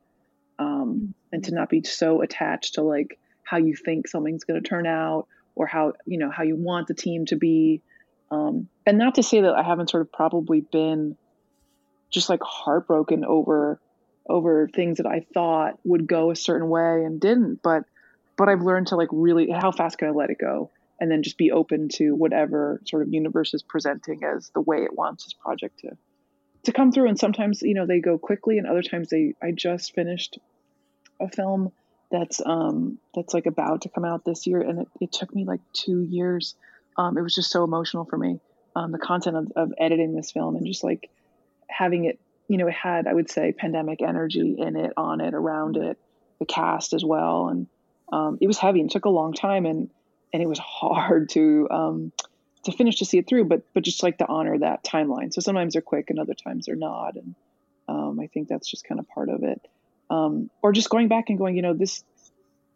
[0.58, 4.67] um, and to not be so attached to like how you think something's going to
[4.67, 7.82] turn out or how you know how you want the team to be.
[8.32, 11.17] Um, and not to say that i haven't sort of probably been
[12.10, 13.79] just like heartbroken over
[14.27, 17.84] over things that i thought would go a certain way and didn't but
[18.38, 21.21] but i've learned to like really how fast can i let it go and then
[21.21, 25.25] just be open to whatever sort of universe is presenting as the way it wants
[25.25, 25.89] this project to
[26.63, 29.52] to come through and sometimes you know they go quickly and other times they i
[29.52, 30.39] just finished
[31.19, 31.71] a film
[32.13, 35.45] that's um that's like about to come out this year and it, it took me
[35.45, 36.56] like two years.
[36.95, 38.39] Um it was just so emotional for me
[38.76, 41.10] um the content of, of editing this film and just like
[41.67, 45.34] having it you know it had i would say pandemic energy in it on it
[45.34, 45.97] around it
[46.39, 47.67] the cast as well and
[48.12, 49.89] um it was heavy and took a long time and
[50.32, 52.12] and it was hard to um
[52.63, 55.34] to finish to see it through, but but just like to honor that timeline.
[55.34, 57.36] So sometimes they're quick and other times they're not, and
[57.88, 59.62] um, I think that's just kind of part of it.
[60.10, 62.04] Um, or just going back and going, you know, this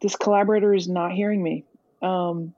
[0.00, 1.64] this collaborator is not hearing me,
[2.02, 2.54] um,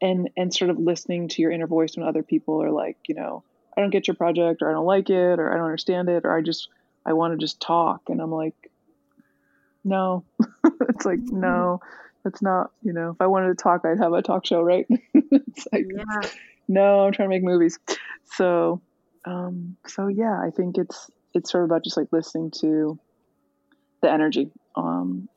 [0.00, 3.14] and and sort of listening to your inner voice when other people are like, you
[3.14, 3.44] know,
[3.76, 6.24] I don't get your project, or I don't like it, or I don't understand it,
[6.24, 6.68] or I just
[7.06, 8.54] I want to just talk, and I'm like,
[9.84, 10.24] no,
[10.88, 11.80] it's like no.
[12.24, 14.86] That's not, you know, if I wanted to talk, I'd have a talk show, right?
[15.12, 16.30] it's like, yeah
[16.68, 17.78] no, I'm trying to make movies.
[18.36, 18.80] So,
[19.26, 22.98] um, so yeah, I think it's it's sort of about just like listening to
[24.00, 24.50] the energy.
[24.74, 25.28] Um,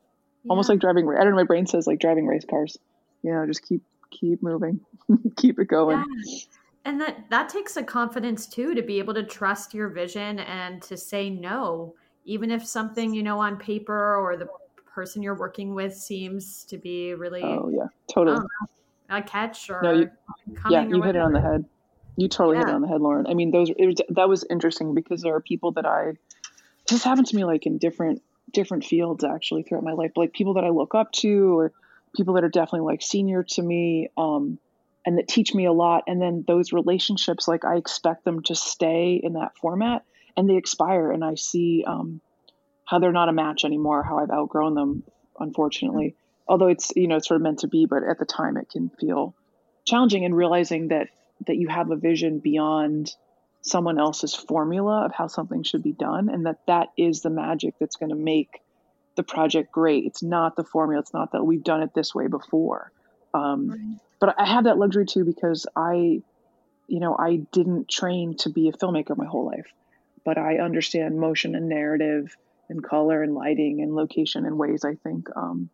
[0.42, 0.50] yeah.
[0.50, 1.08] almost like driving.
[1.08, 1.36] I don't know.
[1.36, 2.76] My brain says like driving race cars.
[3.22, 4.80] You know, just keep keep moving,
[5.36, 5.98] keep it going.
[6.24, 6.38] Yeah.
[6.86, 10.82] And that that takes a confidence too to be able to trust your vision and
[10.82, 14.48] to say no, even if something you know on paper or the
[14.86, 17.42] person you're working with seems to be really.
[17.44, 18.40] Oh yeah, totally
[19.08, 20.10] a catch or no, you,
[20.70, 21.64] yeah, you hit it on the head.
[22.16, 22.64] You totally yeah.
[22.64, 23.26] hit it on the head, Lauren.
[23.26, 26.14] I mean, those was, that was interesting because there are people that I
[26.88, 30.54] this happened to me like in different different fields actually throughout my life, like people
[30.54, 31.72] that I look up to or
[32.16, 34.08] people that are definitely like senior to me.
[34.16, 34.58] Um,
[35.06, 36.04] and that teach me a lot.
[36.06, 40.04] And then those relationships, like I expect them to stay in that format
[40.36, 41.10] and they expire.
[41.10, 42.20] And I see um,
[42.84, 45.04] how they're not a match anymore, how I've outgrown them,
[45.38, 46.14] unfortunately.
[46.48, 48.70] Although it's, you know, it's sort of meant to be, but at the time it
[48.70, 49.34] can feel
[49.84, 51.08] challenging and realizing that
[51.46, 53.14] that you have a vision beyond
[53.62, 57.74] someone else's formula of how something should be done and that that is the magic
[57.78, 58.60] that's going to make
[59.14, 60.04] the project great.
[60.04, 61.00] It's not the formula.
[61.00, 62.92] It's not that we've done it this way before.
[63.34, 64.00] Um, right.
[64.20, 66.22] but i have that luxury too because i
[66.86, 69.66] you know i didn't train to be a filmmaker my whole life
[70.24, 72.34] but i understand motion and narrative
[72.70, 75.68] and color and lighting and location in ways i think um,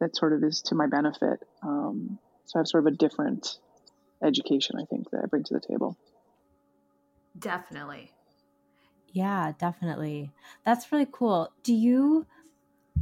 [0.00, 3.58] that sort of is to my benefit um, so i have sort of a different
[4.24, 5.96] education i think that i bring to the table
[7.38, 8.12] Definitely.
[9.12, 10.32] Yeah, definitely.
[10.64, 11.52] That's really cool.
[11.62, 12.26] Do you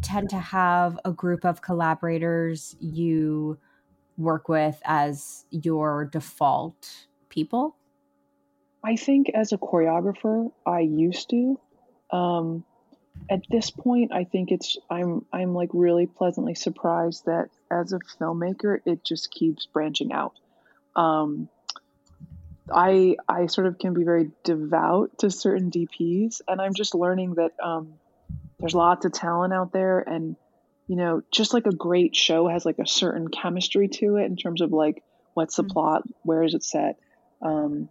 [0.01, 3.59] tend to have a group of collaborators you
[4.17, 7.77] work with as your default people?
[8.85, 11.61] I think as a choreographer, I used to.
[12.11, 12.65] Um,
[13.31, 17.99] at this point, I think it's I'm I'm like really pleasantly surprised that as a
[18.19, 20.35] filmmaker, it just keeps branching out.
[20.97, 21.49] Um,
[22.73, 27.35] I I sort of can be very devout to certain DPs, and I'm just learning
[27.35, 27.95] that um,
[28.59, 30.37] there's lots of talent out there, and
[30.87, 34.37] you know, just like a great show has like a certain chemistry to it in
[34.37, 35.03] terms of like
[35.35, 35.73] what's the mm-hmm.
[35.73, 36.99] plot, where is it set.
[37.43, 37.89] Um,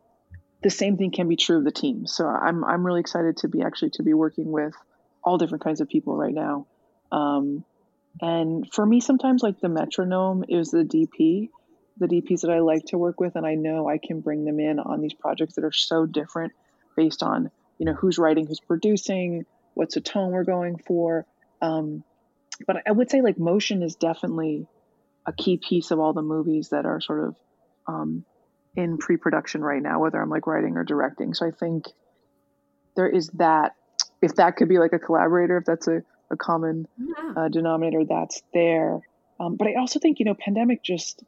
[0.63, 2.07] the same thing can be true of the team.
[2.07, 4.73] So I'm I'm really excited to be actually to be working with
[5.27, 6.65] all different kinds of people right now.
[7.11, 7.65] Um,
[8.21, 11.49] and for me, sometimes like the metronome is the DP
[11.99, 14.59] the DPs that I like to work with, and I know I can bring them
[14.59, 16.53] in on these projects that are so different
[16.95, 21.25] based on you know who's writing, who's producing, what's the tone we're going for.
[21.61, 22.03] Um,
[22.65, 24.67] but I would say like motion is definitely
[25.25, 27.35] a key piece of all the movies that are sort of
[27.87, 28.25] um,
[28.75, 31.33] in pre-production right now, whether I'm like writing or directing.
[31.33, 31.85] So I think
[32.95, 33.73] there is that.
[34.29, 37.33] If that could be like a collaborator, if that's a, a common yeah.
[37.35, 38.99] uh, denominator, that's there.
[39.39, 41.23] Um, but I also think you know, pandemic just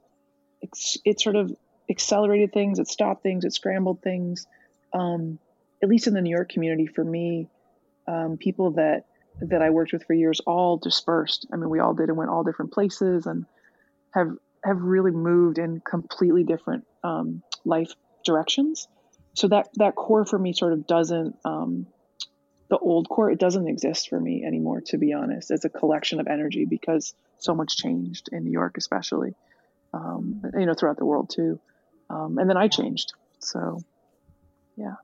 [1.06, 1.56] it sort of
[1.90, 4.46] accelerated things, it stopped things, it scrambled things.
[4.94, 5.40] Um,
[5.82, 7.48] at least in the New York community, for me,
[8.08, 9.06] um, people that
[9.42, 11.48] that I worked with for years all dispersed.
[11.54, 13.46] I mean, we all did and went all different places and
[14.14, 14.32] have
[14.64, 17.94] have really moved in completely different um, life
[18.26, 18.88] directions.
[19.34, 21.88] So that that core for me sort of doesn't um,
[22.70, 24.82] the old core it doesn't exist for me anymore.
[24.82, 28.78] To be honest, as a collection of energy because so much changed in New York,
[28.78, 29.36] especially
[29.94, 31.60] um, you know, throughout the world too.
[32.10, 33.14] Um, and then I changed.
[33.40, 33.82] So,
[34.76, 34.96] yeah.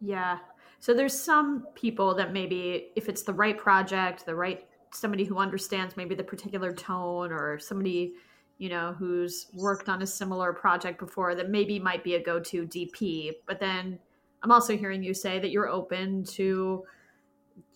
[0.00, 0.38] Yeah.
[0.80, 5.38] So there's some people that maybe if it's the right project, the right somebody who
[5.38, 8.14] understands maybe the particular tone or somebody
[8.58, 12.64] you know who's worked on a similar project before that maybe might be a go-to
[12.66, 13.32] DP.
[13.46, 13.98] But then
[14.44, 16.84] I'm also hearing you say that you're open to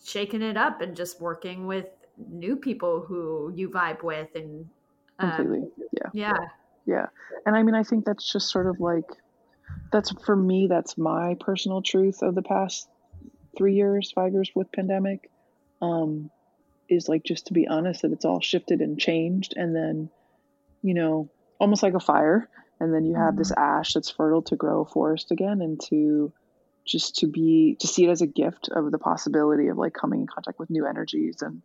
[0.03, 1.87] shaking it up and just working with
[2.29, 4.67] new people who you vibe with and
[5.19, 5.59] completely.
[5.59, 6.09] Um, yeah.
[6.13, 6.37] Yeah.
[6.85, 7.05] Yeah.
[7.45, 9.09] And I mean, I think that's just sort of like,
[9.91, 12.87] that's for me, that's my personal truth of the past
[13.57, 15.29] three years, five years with pandemic.
[15.81, 16.29] Um,
[16.89, 20.09] is like just to be honest that it's all shifted and changed and then
[20.81, 21.29] you know
[21.59, 23.37] almost like a fire and then you have mm-hmm.
[23.37, 26.33] this ash that's fertile to grow a forest again and to
[26.89, 30.21] just to be to see it as a gift of the possibility of like coming
[30.21, 31.61] in contact with new energies and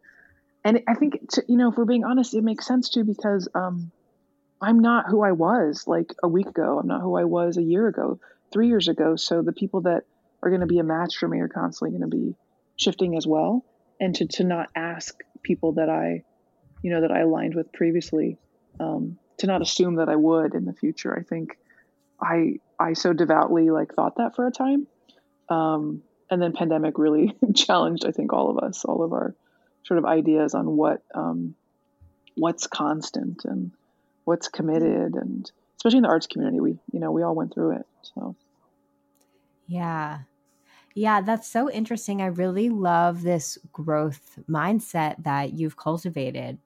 [0.65, 3.49] and I think to, you know if we're being honest, it makes sense too because
[3.55, 3.91] um,
[4.61, 6.79] I'm not who I was like a week ago.
[6.79, 8.19] I'm not who I was a year ago,
[8.51, 9.17] three years ago.
[9.17, 10.05] So the people that
[10.43, 12.35] are going to be a match for me are constantly going to be
[12.77, 13.65] shifting as well.
[14.01, 16.25] And to to not ask people that I,
[16.83, 18.39] you know, that I aligned with previously,
[18.81, 21.15] um, to not assume that I would in the future.
[21.15, 21.59] I think
[22.21, 24.87] I I so devoutly like thought that for a time.
[25.49, 29.35] Um, and then pandemic really challenged I think all of us, all of our
[29.85, 31.55] sort of ideas on what um,
[32.35, 33.71] what's constant and
[34.25, 35.15] what's committed.
[35.15, 38.35] And especially in the arts community we you know we all went through it so.
[39.67, 40.21] Yeah.
[40.95, 42.23] Yeah that's so interesting.
[42.23, 46.59] I really love this growth mindset that you've cultivated.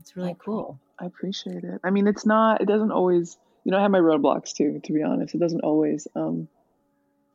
[0.00, 0.78] It's really I, cool.
[0.98, 1.80] I appreciate it.
[1.82, 4.92] I mean it's not it doesn't always you know i have my roadblocks too to
[4.92, 5.34] be honest.
[5.34, 6.48] It doesn't always um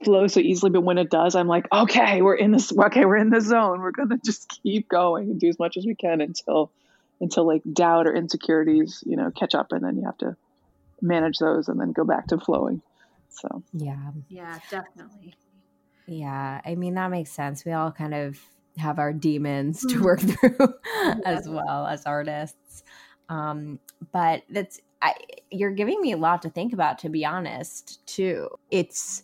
[0.03, 3.17] flow so easily but when it does i'm like okay we're in this okay we're
[3.17, 3.81] in the zone.
[3.81, 6.71] We're gonna just keep going and do as much as we can until
[7.19, 10.37] until like doubt or insecurities you know catch up and then you have to
[11.01, 12.81] manage those and then go back to flowing.
[13.29, 13.63] So.
[13.73, 14.11] Yeah.
[14.27, 15.35] Yeah definitely.
[16.07, 17.65] Yeah i mean that makes sense.
[17.65, 18.39] We all kind of
[18.77, 20.73] have our demons to work through
[21.25, 22.83] as well as artists.
[23.27, 23.79] Um
[24.11, 25.13] but that's I,
[25.49, 28.49] you're giving me a lot to think about, to be honest, too.
[28.69, 29.23] It's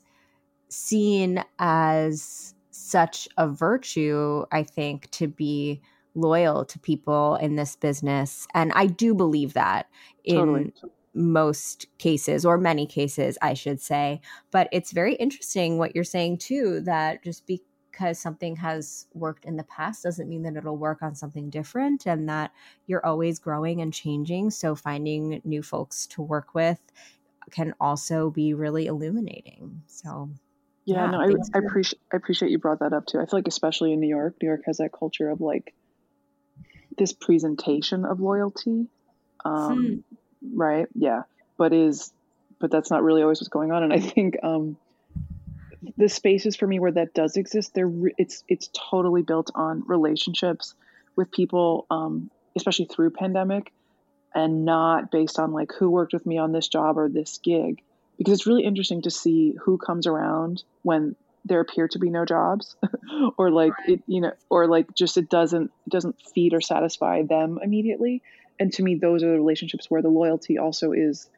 [0.70, 5.82] seen as such a virtue, I think, to be
[6.14, 8.48] loyal to people in this business.
[8.54, 9.90] And I do believe that
[10.24, 10.74] in totally.
[11.14, 14.22] most cases, or many cases, I should say.
[14.52, 19.56] But it's very interesting what you're saying, too, that just because something has worked in
[19.58, 22.52] the past doesn't mean that it'll work on something different and that
[22.88, 24.52] you're always growing and changing.
[24.52, 26.80] So finding new folks to work with
[27.52, 29.82] can also be really illuminating.
[29.88, 30.30] So
[30.86, 33.20] yeah, yeah no, I, I appreciate I appreciate you brought that up too.
[33.20, 35.74] I feel like especially in New York, New York has that culture of like
[36.98, 38.88] this presentation of loyalty.
[39.44, 40.04] Um,
[40.44, 40.60] hmm.
[40.60, 40.88] right?
[40.94, 41.24] Yeah.
[41.58, 42.12] But is
[42.60, 43.84] but that's not really always what's going on.
[43.84, 44.78] And I think um
[45.98, 50.74] the spaces for me where that does exist, there it's it's totally built on relationships
[51.16, 53.72] with people, um, especially through pandemic,
[54.34, 57.82] and not based on like who worked with me on this job or this gig,
[58.18, 62.26] because it's really interesting to see who comes around when there appear to be no
[62.26, 62.76] jobs,
[63.38, 67.24] or like it, you know, or like just it doesn't it doesn't feed or satisfy
[67.24, 68.22] them immediately.
[68.60, 71.30] And to me, those are the relationships where the loyalty also is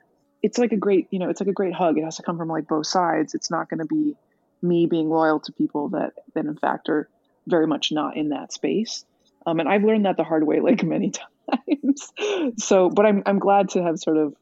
[0.44, 2.38] it's like a great you know it's like a great hug it has to come
[2.38, 4.16] from like both sides it's not going to be
[4.62, 7.10] me being loyal to people that that in fact are
[7.48, 9.06] very much not in that space.
[9.46, 12.12] Um, and I've learned that the hard way like many times.
[12.58, 14.36] so, but I'm I'm glad to have sort of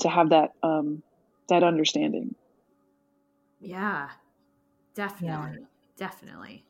[0.00, 1.02] to have that um,
[1.50, 2.34] that understanding.
[3.60, 4.08] Yeah,
[4.94, 5.66] definitely, yeah.
[5.96, 6.64] definitely.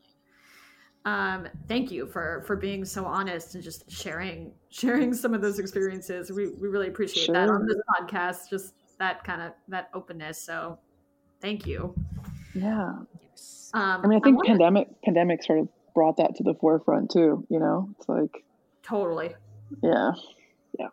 [1.07, 5.59] Um, thank you for for being so honest and just sharing sharing some of those
[5.59, 6.31] experiences.
[6.31, 7.35] We we really appreciate sure.
[7.35, 8.51] that on this podcast.
[8.51, 10.43] Just that kind of that openness.
[10.43, 10.78] So,
[11.41, 11.95] thank you.
[12.55, 12.93] Yeah.
[13.31, 13.70] Yes.
[13.72, 14.95] Um, I mean, I think I pandemic to...
[15.05, 17.47] pandemic sort of brought that to the forefront too.
[17.49, 18.45] You know, it's like
[18.83, 19.35] totally.
[19.83, 20.12] Yeah.
[20.78, 20.89] Yeah.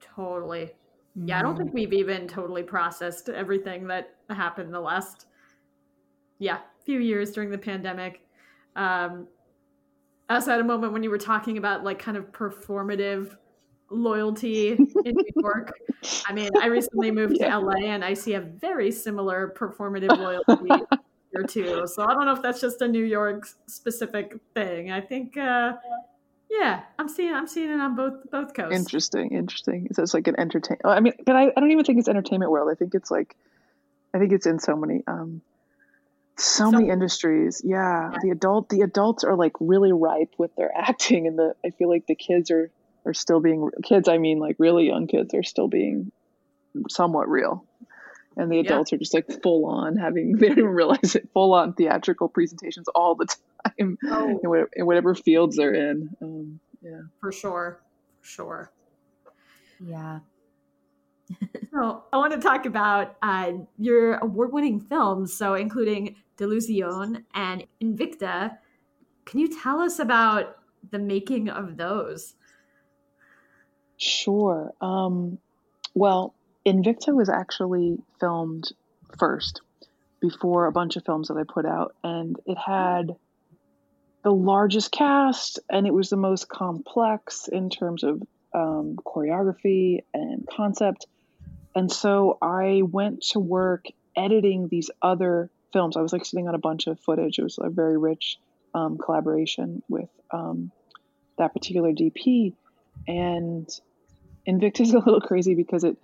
[0.00, 0.72] Totally.
[1.16, 1.78] Yeah, I don't think mm-hmm.
[1.78, 5.26] we've even totally processed everything that happened the last,
[6.38, 8.20] yeah, few years during the pandemic.
[8.74, 9.28] Um,
[10.28, 13.36] I also had a moment when you were talking about like kind of performative
[13.90, 15.72] loyalty in New York.
[16.26, 17.50] I mean, I recently moved yeah.
[17.50, 20.84] to LA and I see a very similar performative loyalty
[21.32, 21.86] here too.
[21.86, 24.90] So I don't know if that's just a New York specific thing.
[24.90, 25.74] I think uh
[26.58, 28.76] yeah, I'm seeing I'm seeing it on both both coasts.
[28.76, 29.88] Interesting, interesting.
[29.92, 32.50] So it's like an entertain I mean, but I, I don't even think it's entertainment
[32.50, 32.68] world.
[32.70, 33.36] I think it's like
[34.12, 35.42] I think it's in so many um
[36.36, 37.62] so, so many industries.
[37.64, 38.18] Yeah, yeah.
[38.22, 41.88] The adult the adults are like really ripe with their acting and the I feel
[41.88, 42.70] like the kids are
[43.06, 44.08] are still being kids.
[44.08, 46.12] I mean, like really young kids are still being
[46.88, 47.64] somewhat real,
[48.36, 48.96] and the adults yeah.
[48.96, 52.88] are just like full on having they don't even realize it full on theatrical presentations
[52.94, 53.70] all the time oh.
[53.78, 53.96] in,
[54.42, 56.10] whatever, in, whatever, fields they're in.
[56.22, 57.80] Um, yeah, for sure,
[58.20, 58.72] for sure.
[59.80, 60.20] Yeah.
[61.70, 68.58] so I want to talk about uh, your award-winning films, so including Delusione and Invicta.
[69.24, 70.58] Can you tell us about
[70.90, 72.34] the making of those?
[73.96, 74.72] Sure.
[74.80, 75.38] Um,
[75.94, 76.34] well,
[76.66, 78.72] Invicta was actually filmed
[79.18, 79.62] first
[80.20, 83.16] before a bunch of films that I put out, and it had
[84.24, 88.22] the largest cast, and it was the most complex in terms of
[88.54, 91.06] um, choreography and concept.
[91.74, 95.96] And so I went to work editing these other films.
[95.96, 97.38] I was like sitting on a bunch of footage.
[97.38, 98.38] It was a very rich
[98.74, 100.72] um, collaboration with um,
[101.36, 102.54] that particular DP
[103.06, 103.68] and
[104.48, 105.96] Invicta is a little crazy because it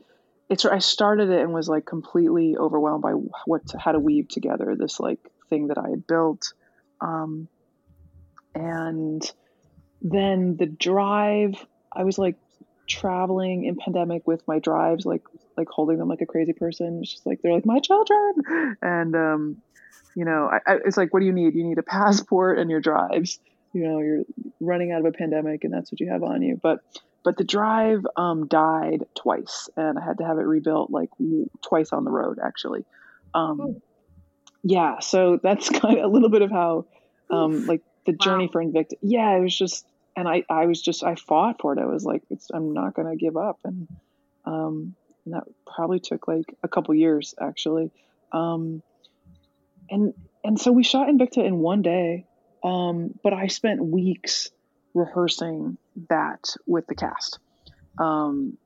[0.48, 4.28] it's I started it and was like completely overwhelmed by what to, how to weave
[4.28, 6.52] together this like thing that I had built,
[7.00, 7.48] um,
[8.54, 9.30] and
[10.02, 11.54] then the drive.
[11.92, 12.36] I was like
[12.86, 15.22] traveling in pandemic with my drives, like
[15.56, 17.00] like holding them like a crazy person.
[17.02, 19.56] It's just like they're like my children, and um,
[20.14, 21.54] you know, I, I, it's like, what do you need?
[21.54, 23.38] You need a passport and your drives
[23.72, 24.24] you know you're
[24.60, 26.80] running out of a pandemic and that's what you have on you but
[27.22, 31.10] but the drive um, died twice and i had to have it rebuilt like
[31.62, 32.84] twice on the road actually
[33.34, 33.80] um,
[34.62, 36.86] yeah so that's kind of a little bit of how
[37.30, 37.82] um, like
[38.12, 39.86] the journey for invicta yeah it was just
[40.16, 43.16] and i i was just i fought for it i was like i'm not gonna
[43.16, 43.88] give up and
[44.44, 44.94] um
[45.24, 47.90] and that probably took like a couple years actually
[48.32, 48.82] um
[49.90, 52.24] and and so we shot invicta in one day
[52.62, 54.50] um, but I spent weeks
[54.94, 57.38] rehearsing that with the cast.
[57.98, 58.56] Um,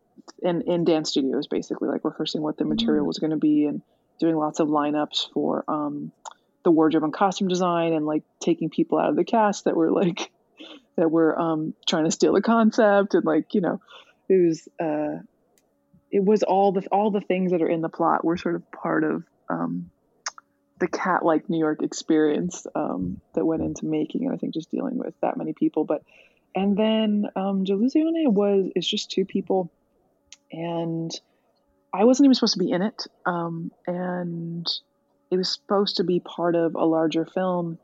[0.42, 3.08] in, in dance studios, basically, like rehearsing what the material mm.
[3.08, 3.82] was going to be and
[4.18, 6.12] doing lots of lineups for um,
[6.64, 9.90] the wardrobe and costume design and like taking people out of the cast that were
[9.90, 10.30] like,
[10.96, 13.14] that were um, trying to steal the concept.
[13.14, 13.80] And like, you know,
[14.28, 15.22] it was, uh,
[16.14, 18.70] it was all the all the things that are in the plot were sort of
[18.70, 19.90] part of um,
[20.78, 24.70] the cat like New York experience um, that went into making, and I think just
[24.70, 25.84] dealing with that many people.
[25.84, 26.02] But
[26.54, 29.72] and then um, Delusione was is just two people,
[30.52, 31.10] and
[31.92, 34.68] I wasn't even supposed to be in it, um, and
[35.34, 37.78] it was supposed to be part of a larger film,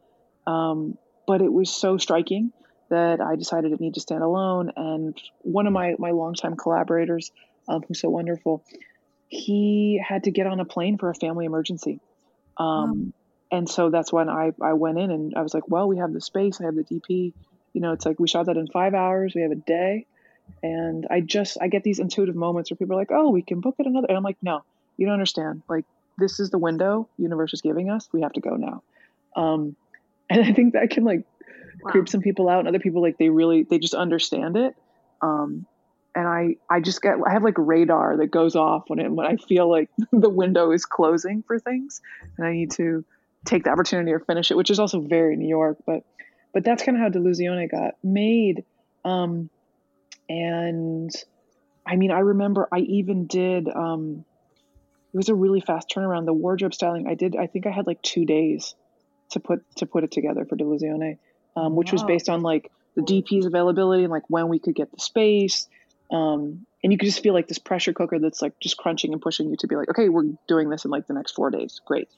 [0.46, 0.96] um,
[1.26, 2.52] but it was so striking
[2.88, 4.72] that I decided it needed to stand alone.
[4.76, 7.30] And one of my my longtime collaborators,
[7.68, 8.64] um, who's so wonderful,
[9.28, 12.00] he had to get on a plane for a family emergency.
[12.56, 13.12] Um,
[13.52, 16.12] And so that's when I, I went in and I was like, well, we have
[16.12, 17.32] the space, I have the DP.
[17.72, 20.06] You know, it's like we shot that in five hours, we have a day.
[20.62, 23.60] And I just, I get these intuitive moments where people are like, oh, we can
[23.60, 24.06] book it another.
[24.08, 24.62] And I'm like, no,
[24.96, 25.62] you don't understand.
[25.68, 25.84] Like,
[26.20, 28.08] this is the window universe is giving us.
[28.12, 28.82] We have to go now.
[29.34, 29.76] Um,
[30.30, 31.24] and I think that can like
[31.82, 31.90] wow.
[31.90, 34.76] creep some people out and other people like they really, they just understand it.
[35.20, 35.66] Um,
[36.14, 39.26] and I, I just get, I have like radar that goes off when it, when
[39.26, 42.00] I feel like the window is closing for things
[42.36, 43.04] and I need to
[43.44, 46.04] take the opportunity or finish it, which is also very New York, but,
[46.52, 48.64] but that's kind of how Delusione got made.
[49.04, 49.50] Um,
[50.28, 51.10] and
[51.86, 54.24] I mean, I remember I even did, um,
[55.12, 56.26] it was a really fast turnaround.
[56.26, 58.74] The wardrobe styling, I did, I think I had like two days
[59.30, 61.18] to put, to put it together for Delusione,
[61.56, 61.96] um, which wow.
[61.96, 65.68] was based on like the DP's availability and like when we could get the space
[66.10, 69.22] um, and you could just feel like this pressure cooker that's like just crunching and
[69.22, 71.80] pushing you to be like, okay, we're doing this in like the next four days.
[71.86, 72.08] Great.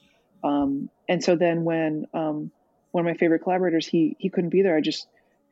[0.43, 2.51] Um, and so then when um,
[2.91, 4.75] one of my favorite collaborators, he he couldn't be there.
[4.75, 5.07] I just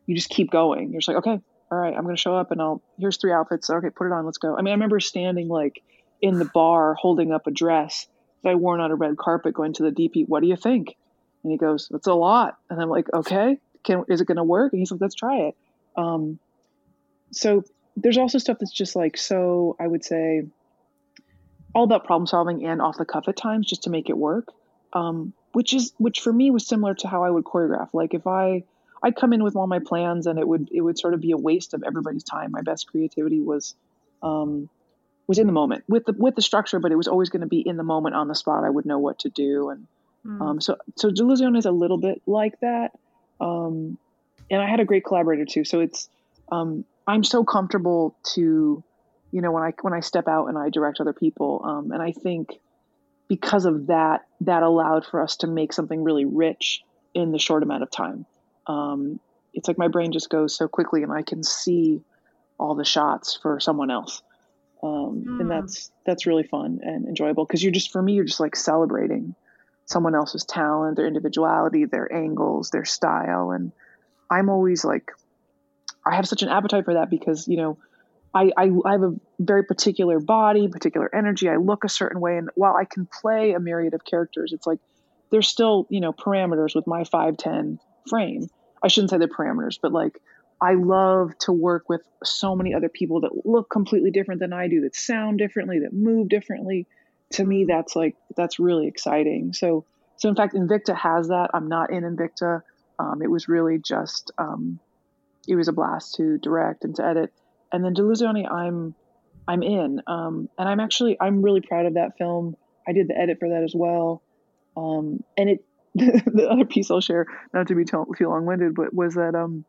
[0.06, 0.92] you just keep going.
[0.92, 1.40] You're just like, okay,
[1.72, 3.70] all right, I'm gonna show up and I'll here's three outfits.
[3.70, 4.26] Okay, put it on.
[4.26, 4.56] Let's go.
[4.58, 5.84] I mean, I remember standing like
[6.22, 8.08] in the bar holding up a dress
[8.44, 10.28] that I worn on a red carpet going to the DP.
[10.28, 10.96] What do you think?
[11.44, 14.74] And he goes, "That's a lot." And I'm like, "Okay, can is it gonna work?"
[14.74, 15.56] And he's like, "Let's try it."
[15.96, 16.40] Um,
[17.32, 17.64] so
[17.98, 20.46] there's also stuff that's just like so i would say
[21.74, 24.48] all about problem solving and off the cuff at times just to make it work
[24.94, 28.28] um, which is which for me was similar to how i would choreograph like if
[28.28, 28.64] i
[29.04, 31.32] i'd come in with all my plans and it would it would sort of be
[31.32, 33.76] a waste of everybody's time my best creativity was
[34.24, 34.70] um,
[35.28, 37.48] was in the moment with the with the structure but it was always going to
[37.48, 39.88] be in the moment on the spot i would know what to do and
[40.26, 40.42] mm.
[40.42, 42.92] um, so so delusione is a little bit like that
[43.40, 43.98] um,
[44.50, 46.10] and i had a great collaborator too so it's
[46.52, 48.84] um, I'm so comfortable to,
[49.32, 52.02] you know, when I when I step out and I direct other people, um, and
[52.02, 52.60] I think
[53.28, 56.82] because of that, that allowed for us to make something really rich
[57.14, 58.26] in the short amount of time.
[58.68, 59.20] Um,
[59.54, 62.02] it's like my brain just goes so quickly, and I can see
[62.58, 64.22] all the shots for someone else,
[64.84, 65.42] um, mm.
[65.42, 68.56] and that's that's really fun and enjoyable because you're just for me, you're just like
[68.56, 69.36] celebrating
[69.86, 73.72] someone else's talent, their individuality, their angles, their style, and
[74.30, 75.12] I'm always like
[76.06, 77.78] I have such an appetite for that because you know
[78.34, 81.50] I, I, I have a very particular body, particular energy.
[81.50, 84.66] I look a certain way, and while I can play a myriad of characters, it's
[84.66, 84.80] like
[85.32, 87.80] there's still you know parameters with my five ten
[88.10, 88.50] frame.
[88.84, 90.20] I shouldn't say the parameters, but like
[90.62, 94.68] I love to work with so many other people that look completely different than I
[94.68, 96.88] do, that sound differently, that move differently.
[97.34, 99.54] To me, that's like that's really exciting.
[99.54, 99.86] So
[100.18, 101.50] so in fact, Invicta has that.
[101.54, 102.62] I'm not in Invicta.
[103.00, 104.80] Um, it was really just um,
[105.48, 107.34] it was a blast to direct and to edit.
[107.72, 108.94] And then Delusione, I'm
[109.48, 112.56] I'm in, um, and I'm actually I'm really proud of that film.
[112.88, 114.22] I did the edit for that as well,
[114.78, 118.76] um, and it the other piece I'll share, not to be too, too long winded,
[118.76, 119.66] but was that um,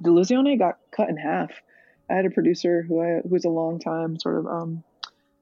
[0.00, 1.50] Delusione got cut in half.
[2.10, 4.84] I had a producer who I who was a long time sort of um,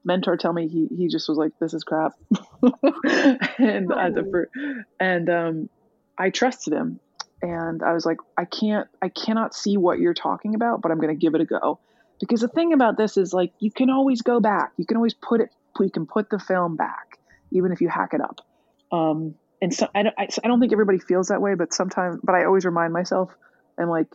[0.05, 2.13] mentor tell me he he just was like this is crap,
[2.63, 4.11] and oh.
[4.11, 5.69] the and um,
[6.17, 6.99] I trusted him
[7.43, 10.97] and I was like, I can't, I cannot see what you're talking about, but I'm
[10.97, 11.77] going to give it a go.
[12.19, 14.71] Because the thing about this is like, you can always go back.
[14.77, 17.19] You can always put it, you can put the film back,
[17.51, 18.39] even if you hack it up.
[18.93, 22.19] Um, and so I don't, I, I don't think everybody feels that way, but sometimes,
[22.23, 23.29] but I always remind myself,
[23.77, 24.07] I'm like,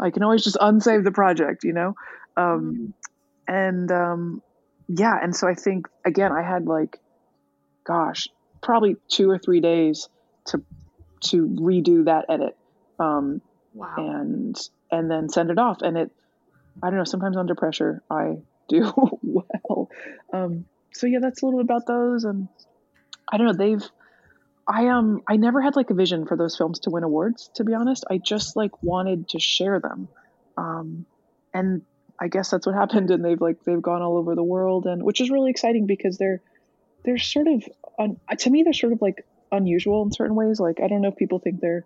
[0.00, 1.94] I can always just unsave the project, you know?
[2.36, 2.94] Um,
[3.48, 3.54] mm-hmm.
[3.54, 4.42] and, um,
[4.88, 5.16] yeah.
[5.22, 6.98] And so I think, again, I had like,
[7.84, 8.28] gosh,
[8.62, 10.08] probably two or three days
[10.46, 10.62] to,
[11.24, 12.56] to redo that edit
[13.00, 13.40] um,
[13.74, 13.94] wow.
[13.96, 14.56] and
[14.92, 15.82] and then send it off.
[15.82, 16.10] And it,
[16.82, 17.04] I don't know.
[17.04, 18.36] Sometimes under pressure, I
[18.68, 18.92] do
[19.22, 19.88] well.
[20.32, 22.24] Um, so yeah, that's a little bit about those.
[22.24, 22.48] And
[23.30, 23.52] I don't know.
[23.52, 23.82] They've,
[24.70, 27.50] I um, I never had like a vision for those films to win awards.
[27.54, 30.08] To be honest, I just like wanted to share them,
[30.56, 31.06] um,
[31.52, 31.82] and
[32.20, 33.10] I guess that's what happened.
[33.10, 36.18] And they've like they've gone all over the world, and which is really exciting because
[36.18, 36.40] they're
[37.04, 37.64] they're sort of
[37.98, 40.60] un, to me they're sort of like unusual in certain ways.
[40.60, 41.84] Like I don't know if people think they're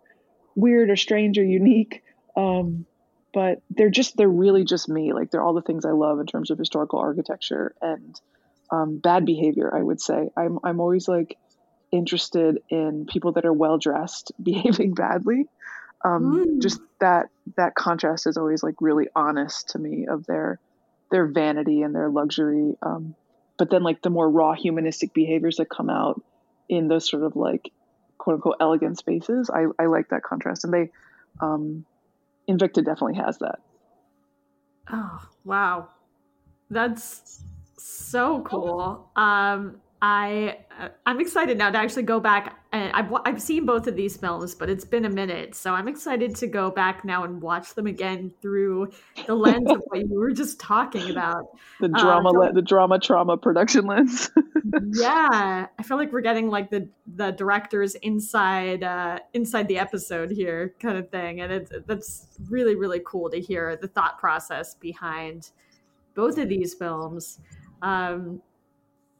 [0.54, 2.02] weird or strange or unique.
[2.36, 2.84] Um,
[3.32, 5.14] but they're just they're really just me.
[5.14, 8.20] Like they're all the things I love in terms of historical architecture, and
[8.70, 9.74] um, bad behavior.
[9.74, 11.38] I would say I'm I'm always like
[11.94, 15.46] interested in people that are well dressed behaving badly.
[16.04, 16.62] Um, mm.
[16.62, 17.26] Just that
[17.56, 20.58] that contrast is always like really honest to me of their
[21.10, 22.74] their vanity and their luxury.
[22.82, 23.14] Um,
[23.56, 26.20] but then like the more raw humanistic behaviors that come out
[26.68, 27.70] in those sort of like
[28.18, 30.64] quote unquote elegant spaces, I, I like that contrast.
[30.64, 30.90] And they
[31.40, 31.86] um,
[32.48, 33.60] Invicta definitely has that.
[34.90, 35.88] Oh wow,
[36.68, 37.42] that's
[37.78, 39.10] so cool.
[39.16, 43.86] Um, I uh, I'm excited now to actually go back and I've I've seen both
[43.86, 47.24] of these films, but it's been a minute, so I'm excited to go back now
[47.24, 48.90] and watch them again through
[49.26, 51.46] the lens of what you were just talking about.
[51.80, 54.30] The uh, drama, uh, the drama trauma production lens.
[54.92, 56.86] yeah, I feel like we're getting like the
[57.16, 62.74] the directors inside uh, inside the episode here, kind of thing, and it's that's really
[62.74, 65.50] really cool to hear the thought process behind
[66.14, 67.38] both of these films.
[67.80, 68.42] Um,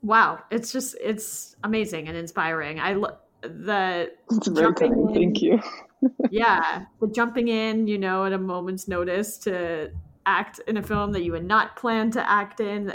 [0.05, 2.79] wow, it's just it's amazing and inspiring.
[2.79, 5.61] I look the it's jumping in, thank you.
[6.31, 9.91] yeah, the jumping in, you know, at a moment's notice to
[10.27, 12.95] act in a film that you had not planned to act in.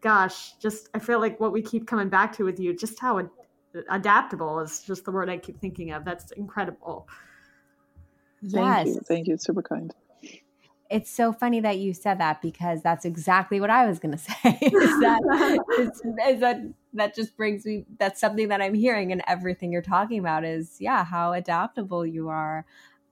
[0.00, 3.18] Gosh, just I feel like what we keep coming back to with you, just how
[3.18, 3.30] ad-
[3.90, 6.04] adaptable is just the word I keep thinking of.
[6.04, 7.06] That's incredible.
[8.40, 8.52] Yes.
[8.54, 9.00] Thank you.
[9.06, 9.34] Thank you.
[9.34, 9.94] It's super kind
[10.90, 14.18] it's so funny that you said that because that's exactly what I was going to
[14.18, 14.58] say.
[14.60, 15.20] is that
[16.28, 16.60] is, that
[16.94, 20.76] that just brings me that's something that I'm hearing and everything you're talking about is
[20.80, 22.64] yeah how adaptable you are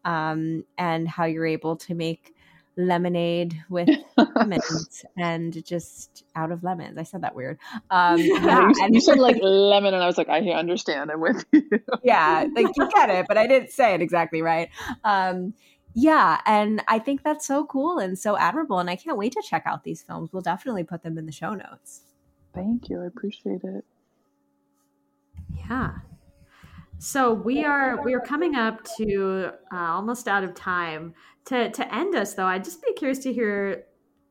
[0.04, 2.34] um, and how you're able to make
[2.76, 3.88] lemonade with
[4.36, 6.98] lemons and just out of lemons.
[6.98, 7.58] I said that weird.
[7.90, 11.10] Um, yeah, you, and you said like lemon, and I was like, I understand.
[11.10, 11.62] I'm with you.
[12.02, 14.70] yeah, like you get it, but I didn't say it exactly right.
[15.04, 15.54] Um,
[15.94, 18.80] yeah, and I think that's so cool and so admirable.
[18.80, 20.32] And I can't wait to check out these films.
[20.32, 22.02] We'll definitely put them in the show notes.
[22.52, 23.02] Thank you.
[23.02, 23.84] I appreciate it.
[25.68, 25.92] Yeah.
[26.98, 31.14] So we are we are coming up to uh, almost out of time.
[31.46, 33.84] To to end us though, I'd just be curious to hear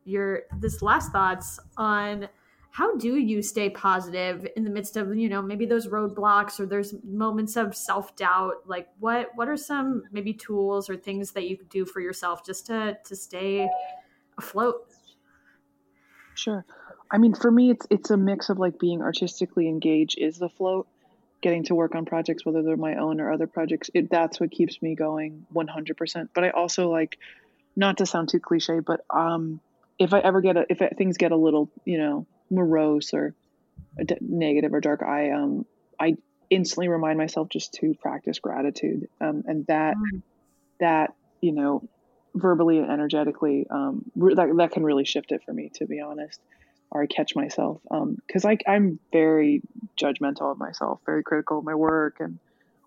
[0.04, 2.28] your this last thoughts on
[2.74, 6.66] how do you stay positive in the midst of you know maybe those roadblocks or
[6.66, 8.66] there's moments of self-doubt?
[8.66, 12.44] Like what what are some maybe tools or things that you could do for yourself
[12.44, 13.70] just to to stay
[14.40, 14.88] afloat?
[16.34, 16.66] Sure.
[17.12, 20.50] I mean for me it's it's a mix of like being artistically engaged is the
[20.50, 20.88] float
[21.42, 24.50] getting to work on projects whether they're my own or other projects it, that's what
[24.50, 27.20] keeps me going 100% but i also like
[27.76, 29.60] not to sound too cliche but um
[30.00, 33.36] if i ever get a if things get a little you know morose or
[34.22, 35.66] negative or dark, I um
[36.00, 36.18] I
[36.50, 40.22] instantly remind myself just to practice gratitude, um, and that mm.
[40.80, 41.88] that you know
[42.36, 46.40] verbally and energetically um, that that can really shift it for me to be honest.
[46.92, 49.62] Or I catch myself um because um, I'm very
[50.00, 52.40] judgmental of myself, very critical of my work and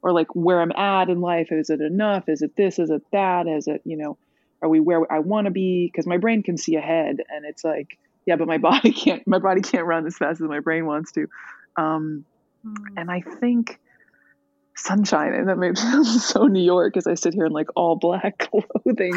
[0.03, 1.51] or like where I'm at in life.
[1.51, 2.29] Is it enough?
[2.29, 2.79] Is it this?
[2.79, 3.49] Is it that?
[3.49, 4.17] Is it you know?
[4.63, 5.91] Are we where I want to be?
[5.91, 9.27] Because my brain can see ahead, and it's like yeah, but my body can't.
[9.27, 11.27] My body can't run as fast as my brain wants to.
[11.77, 12.25] Um,
[12.67, 12.75] mm.
[12.97, 13.81] And I think
[14.77, 17.97] sunshine, and that makes me so New York as I sit here in like all
[17.97, 18.39] black
[18.85, 19.15] clothing.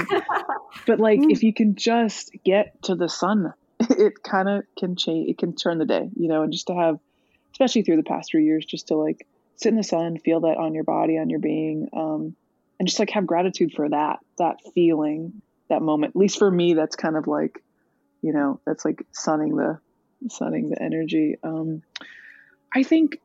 [0.86, 5.30] but like, if you can just get to the sun, it kind of can change.
[5.30, 6.44] It can turn the day, you know.
[6.44, 7.00] And just to have,
[7.52, 10.58] especially through the past three years, just to like sit in the sun, feel that
[10.58, 12.36] on your body, on your being, um,
[12.80, 16.12] and just like have gratitude for that, that feeling, that moment.
[16.12, 17.62] At least for me, that's kind of like
[18.22, 19.80] you know that's like sunning the
[20.30, 21.38] sunning the energy.
[21.44, 21.82] Um
[22.74, 23.20] i think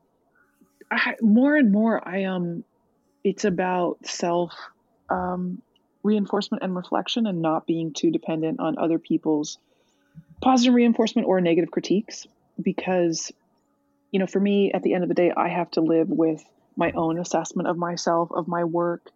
[0.91, 2.65] I, more and more i um
[3.23, 4.53] it's about self
[5.11, 5.61] um
[6.03, 9.59] reinforcement and reflection and not being too dependent on other people's
[10.41, 12.27] positive reinforcement or negative critiques
[12.61, 13.33] because
[14.11, 16.45] you know for me at the end of the day i have to live with
[16.77, 19.11] my own assessment of myself of my work.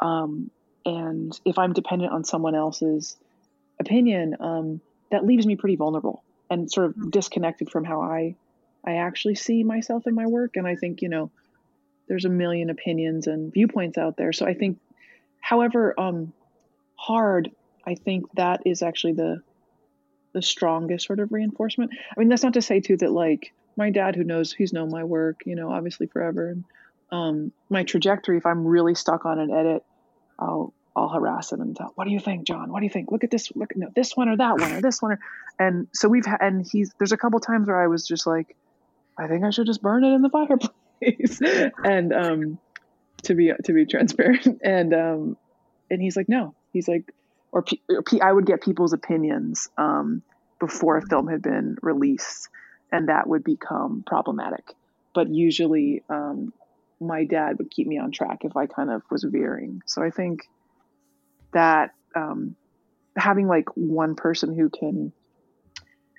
[0.00, 0.50] Um,
[0.86, 3.16] and if i'm dependent on someone else's
[3.78, 7.10] opinion um, that leaves me pretty vulnerable and sort of hmm.
[7.10, 8.36] disconnected from how I
[8.84, 10.56] I actually see myself in my work.
[10.56, 11.30] And I think, you know,
[12.08, 14.32] there's a million opinions and viewpoints out there.
[14.32, 14.78] So I think,
[15.40, 16.32] however um,
[16.96, 17.50] hard,
[17.86, 19.42] I think that is actually the
[20.32, 21.90] the strongest sort of reinforcement.
[21.92, 24.90] I mean, that's not to say too that like my dad, who knows, he's known
[24.90, 26.64] my work, you know, obviously forever, and
[27.10, 28.36] um, my trajectory.
[28.36, 29.84] If I'm really stuck on an edit,
[30.38, 32.70] I'll I'll harass him and tell, what do you think, John?
[32.70, 33.10] What do you think?
[33.10, 35.12] Look at this, look no, this one or that one or this one.
[35.12, 35.18] Or,
[35.58, 38.54] and so we've had, and he's, there's a couple times where I was just like,
[39.18, 40.30] I think I should just burn it in the
[41.00, 41.40] fireplace.
[41.84, 42.58] and, um,
[43.22, 44.60] to be, to be transparent.
[44.64, 45.36] And, um,
[45.90, 47.12] and he's like, no, he's like,
[47.52, 50.22] or, or I would get people's opinions, um,
[50.60, 52.48] before a film had been released.
[52.92, 54.74] and that would become problematic.
[55.14, 56.52] But usually, um,
[57.00, 59.82] my dad would keep me on track if I kind of was veering.
[59.86, 60.48] So I think
[61.52, 62.56] that um,
[63.16, 65.12] having like one person who can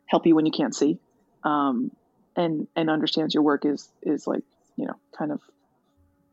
[0.06, 1.00] help you when you can't see
[1.44, 1.92] um,
[2.36, 4.44] and and understands your work is is like
[4.76, 5.42] you know kind of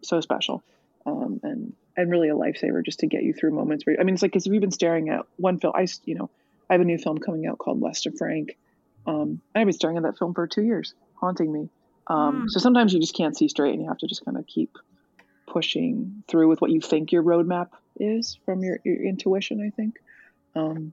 [0.03, 0.63] so special
[1.07, 4.15] um, and and really a lifesaver just to get you through moments where I mean
[4.15, 6.31] it's like because we've been staring at one film I you know
[6.69, 8.57] I have a new film coming out called Lester Frank
[9.07, 11.69] um, I've been staring at that film for two years haunting me
[12.07, 12.51] um, mm.
[12.51, 14.77] so sometimes you just can't see straight and you have to just kind of keep
[15.47, 17.71] pushing through with what you think your roadmap
[18.01, 19.97] is from your, your intuition I think
[20.55, 20.93] um,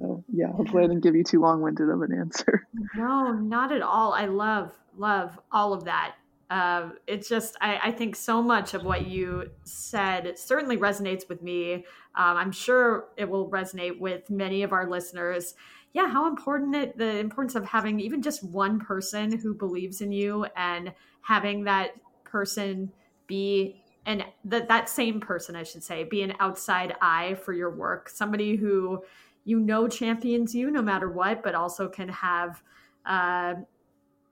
[0.00, 2.66] so yeah, hopefully I didn't give you too long-winded of an answer.
[2.96, 4.12] No, not at all.
[4.12, 6.14] I love love all of that.
[6.50, 11.42] Uh, it's just I, I, think so much of what you said certainly resonates with
[11.42, 11.74] me.
[12.14, 15.54] Um, I'm sure it will resonate with many of our listeners.
[15.92, 20.12] Yeah, how important it the importance of having even just one person who believes in
[20.12, 20.92] you and
[21.22, 21.94] having that
[22.24, 22.92] person
[23.26, 27.70] be and that that same person, I should say, be an outside eye for your
[27.70, 29.02] work, somebody who
[29.44, 32.62] you know champions you no matter what, but also can have
[33.06, 33.54] uh,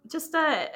[0.08, 0.66] just uh,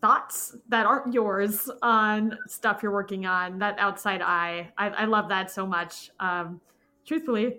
[0.00, 3.58] thoughts that aren't yours on stuff you're working on.
[3.58, 6.10] That outside eye, I, I love that so much.
[6.20, 6.60] Um,
[7.04, 7.58] truthfully,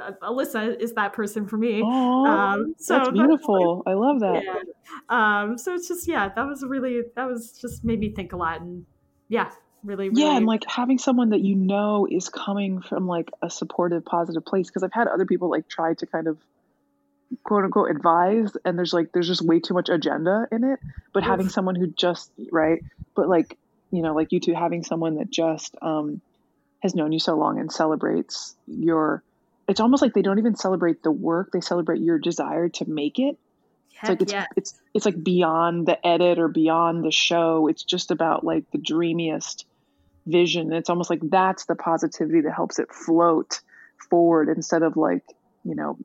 [0.00, 1.82] uh, Elissa is that person for me.
[1.82, 3.82] um, so that's beautiful.
[3.84, 4.42] That's, I love that.
[4.44, 4.62] Yeah.
[5.08, 8.36] Um, so it's just yeah, that was really that was just made me think a
[8.36, 8.84] lot, and
[9.28, 9.50] yeah,
[9.84, 13.50] really, really yeah and like having someone that you know is coming from like a
[13.50, 16.38] supportive positive place because i've had other people like try to kind of
[17.42, 20.80] quote unquote advise and there's like there's just way too much agenda in it.
[21.12, 21.28] But yes.
[21.28, 22.82] having someone who just right?
[23.14, 23.58] But like
[23.90, 26.20] you know like you two having someone that just um
[26.80, 29.22] has known you so long and celebrates your
[29.66, 33.18] it's almost like they don't even celebrate the work they celebrate your desire to make
[33.18, 33.36] it
[34.02, 37.68] it's like it's, it's it's like beyond the edit or beyond the show.
[37.68, 39.66] It's just about like the dreamiest
[40.26, 40.72] vision.
[40.72, 43.60] It's almost like that's the positivity that helps it float
[44.10, 45.24] forward instead of like,
[45.64, 45.98] you know,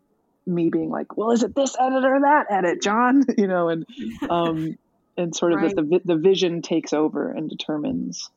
[0.46, 3.24] me being like, well, is it this edit or that edit, John?
[3.38, 3.86] You know, and
[4.30, 4.78] um
[5.18, 5.76] and sort of right.
[5.76, 8.30] the, the the vision takes over and determines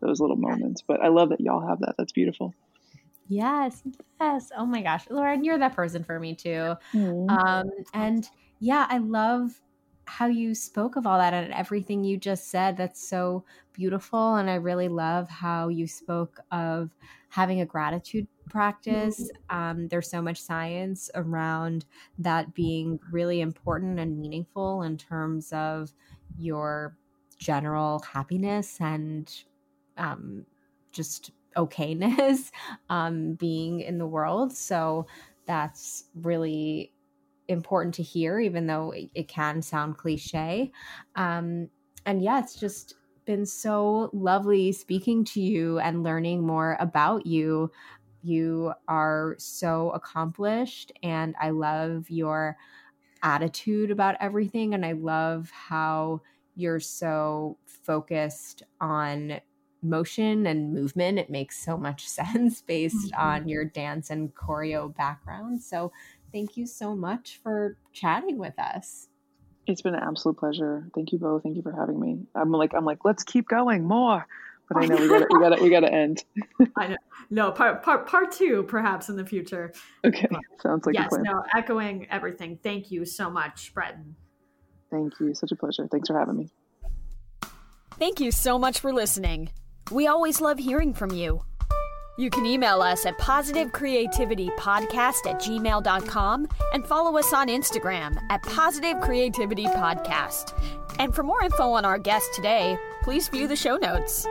[0.00, 0.82] those little moments.
[0.86, 1.94] But I love that y'all have that.
[1.96, 2.54] That's beautiful.
[3.28, 3.82] Yes,
[4.20, 4.50] yes.
[4.56, 6.74] Oh my gosh, Lorin, you're that person for me too.
[6.94, 7.30] Mm.
[7.30, 8.28] Um, and
[8.58, 9.60] yeah, I love
[10.08, 12.76] how you spoke of all that and everything you just said.
[12.76, 13.44] That's so
[13.74, 14.36] beautiful.
[14.36, 16.90] And I really love how you spoke of
[17.28, 19.30] having a gratitude practice.
[19.50, 19.56] Mm-hmm.
[19.56, 21.84] Um, there's so much science around
[22.18, 25.92] that being really important and meaningful in terms of
[26.38, 26.96] your
[27.38, 29.30] general happiness and
[29.98, 30.46] um,
[30.90, 32.50] just okayness
[32.88, 34.52] um, being in the world.
[34.52, 35.06] So
[35.46, 36.92] that's really
[37.48, 40.70] important to hear, even though it, it can sound cliche.
[41.16, 41.68] Um,
[42.06, 42.94] and yeah, it's just
[43.24, 47.70] been so lovely speaking to you and learning more about you.
[48.22, 52.56] You are so accomplished, and I love your
[53.22, 54.74] attitude about everything.
[54.74, 56.22] And I love how
[56.54, 59.40] you're so focused on
[59.82, 61.18] motion and movement.
[61.18, 63.20] It makes so much sense based mm-hmm.
[63.20, 65.62] on your dance and choreo background.
[65.62, 65.92] So
[66.32, 69.08] thank you so much for chatting with us.
[69.66, 70.88] It's been an absolute pleasure.
[70.94, 71.42] Thank you both.
[71.42, 72.26] Thank you for having me.
[72.34, 74.26] I'm like, I'm like, let's keep going more.
[74.68, 76.24] But I know we got we got we got to end.
[76.76, 76.96] I know.
[77.30, 79.72] No, part part part two, perhaps in the future.
[80.04, 81.10] Okay, but, sounds like yes.
[81.12, 82.58] No, echoing everything.
[82.62, 84.14] Thank you so much, Breton.
[84.90, 85.34] Thank you.
[85.34, 85.86] Such a pleasure.
[85.90, 86.48] Thanks for having me.
[87.98, 89.50] Thank you so much for listening.
[89.90, 91.42] We always love hearing from you.
[92.18, 99.00] You can email us at positivecreativitypodcast at gmail.com and follow us on Instagram at Positive
[99.00, 100.52] Creativity Podcast.
[100.98, 104.26] And for more info on our guest today, please view the show notes.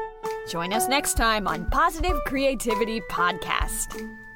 [0.49, 4.26] Join us next time on Positive Creativity Podcast.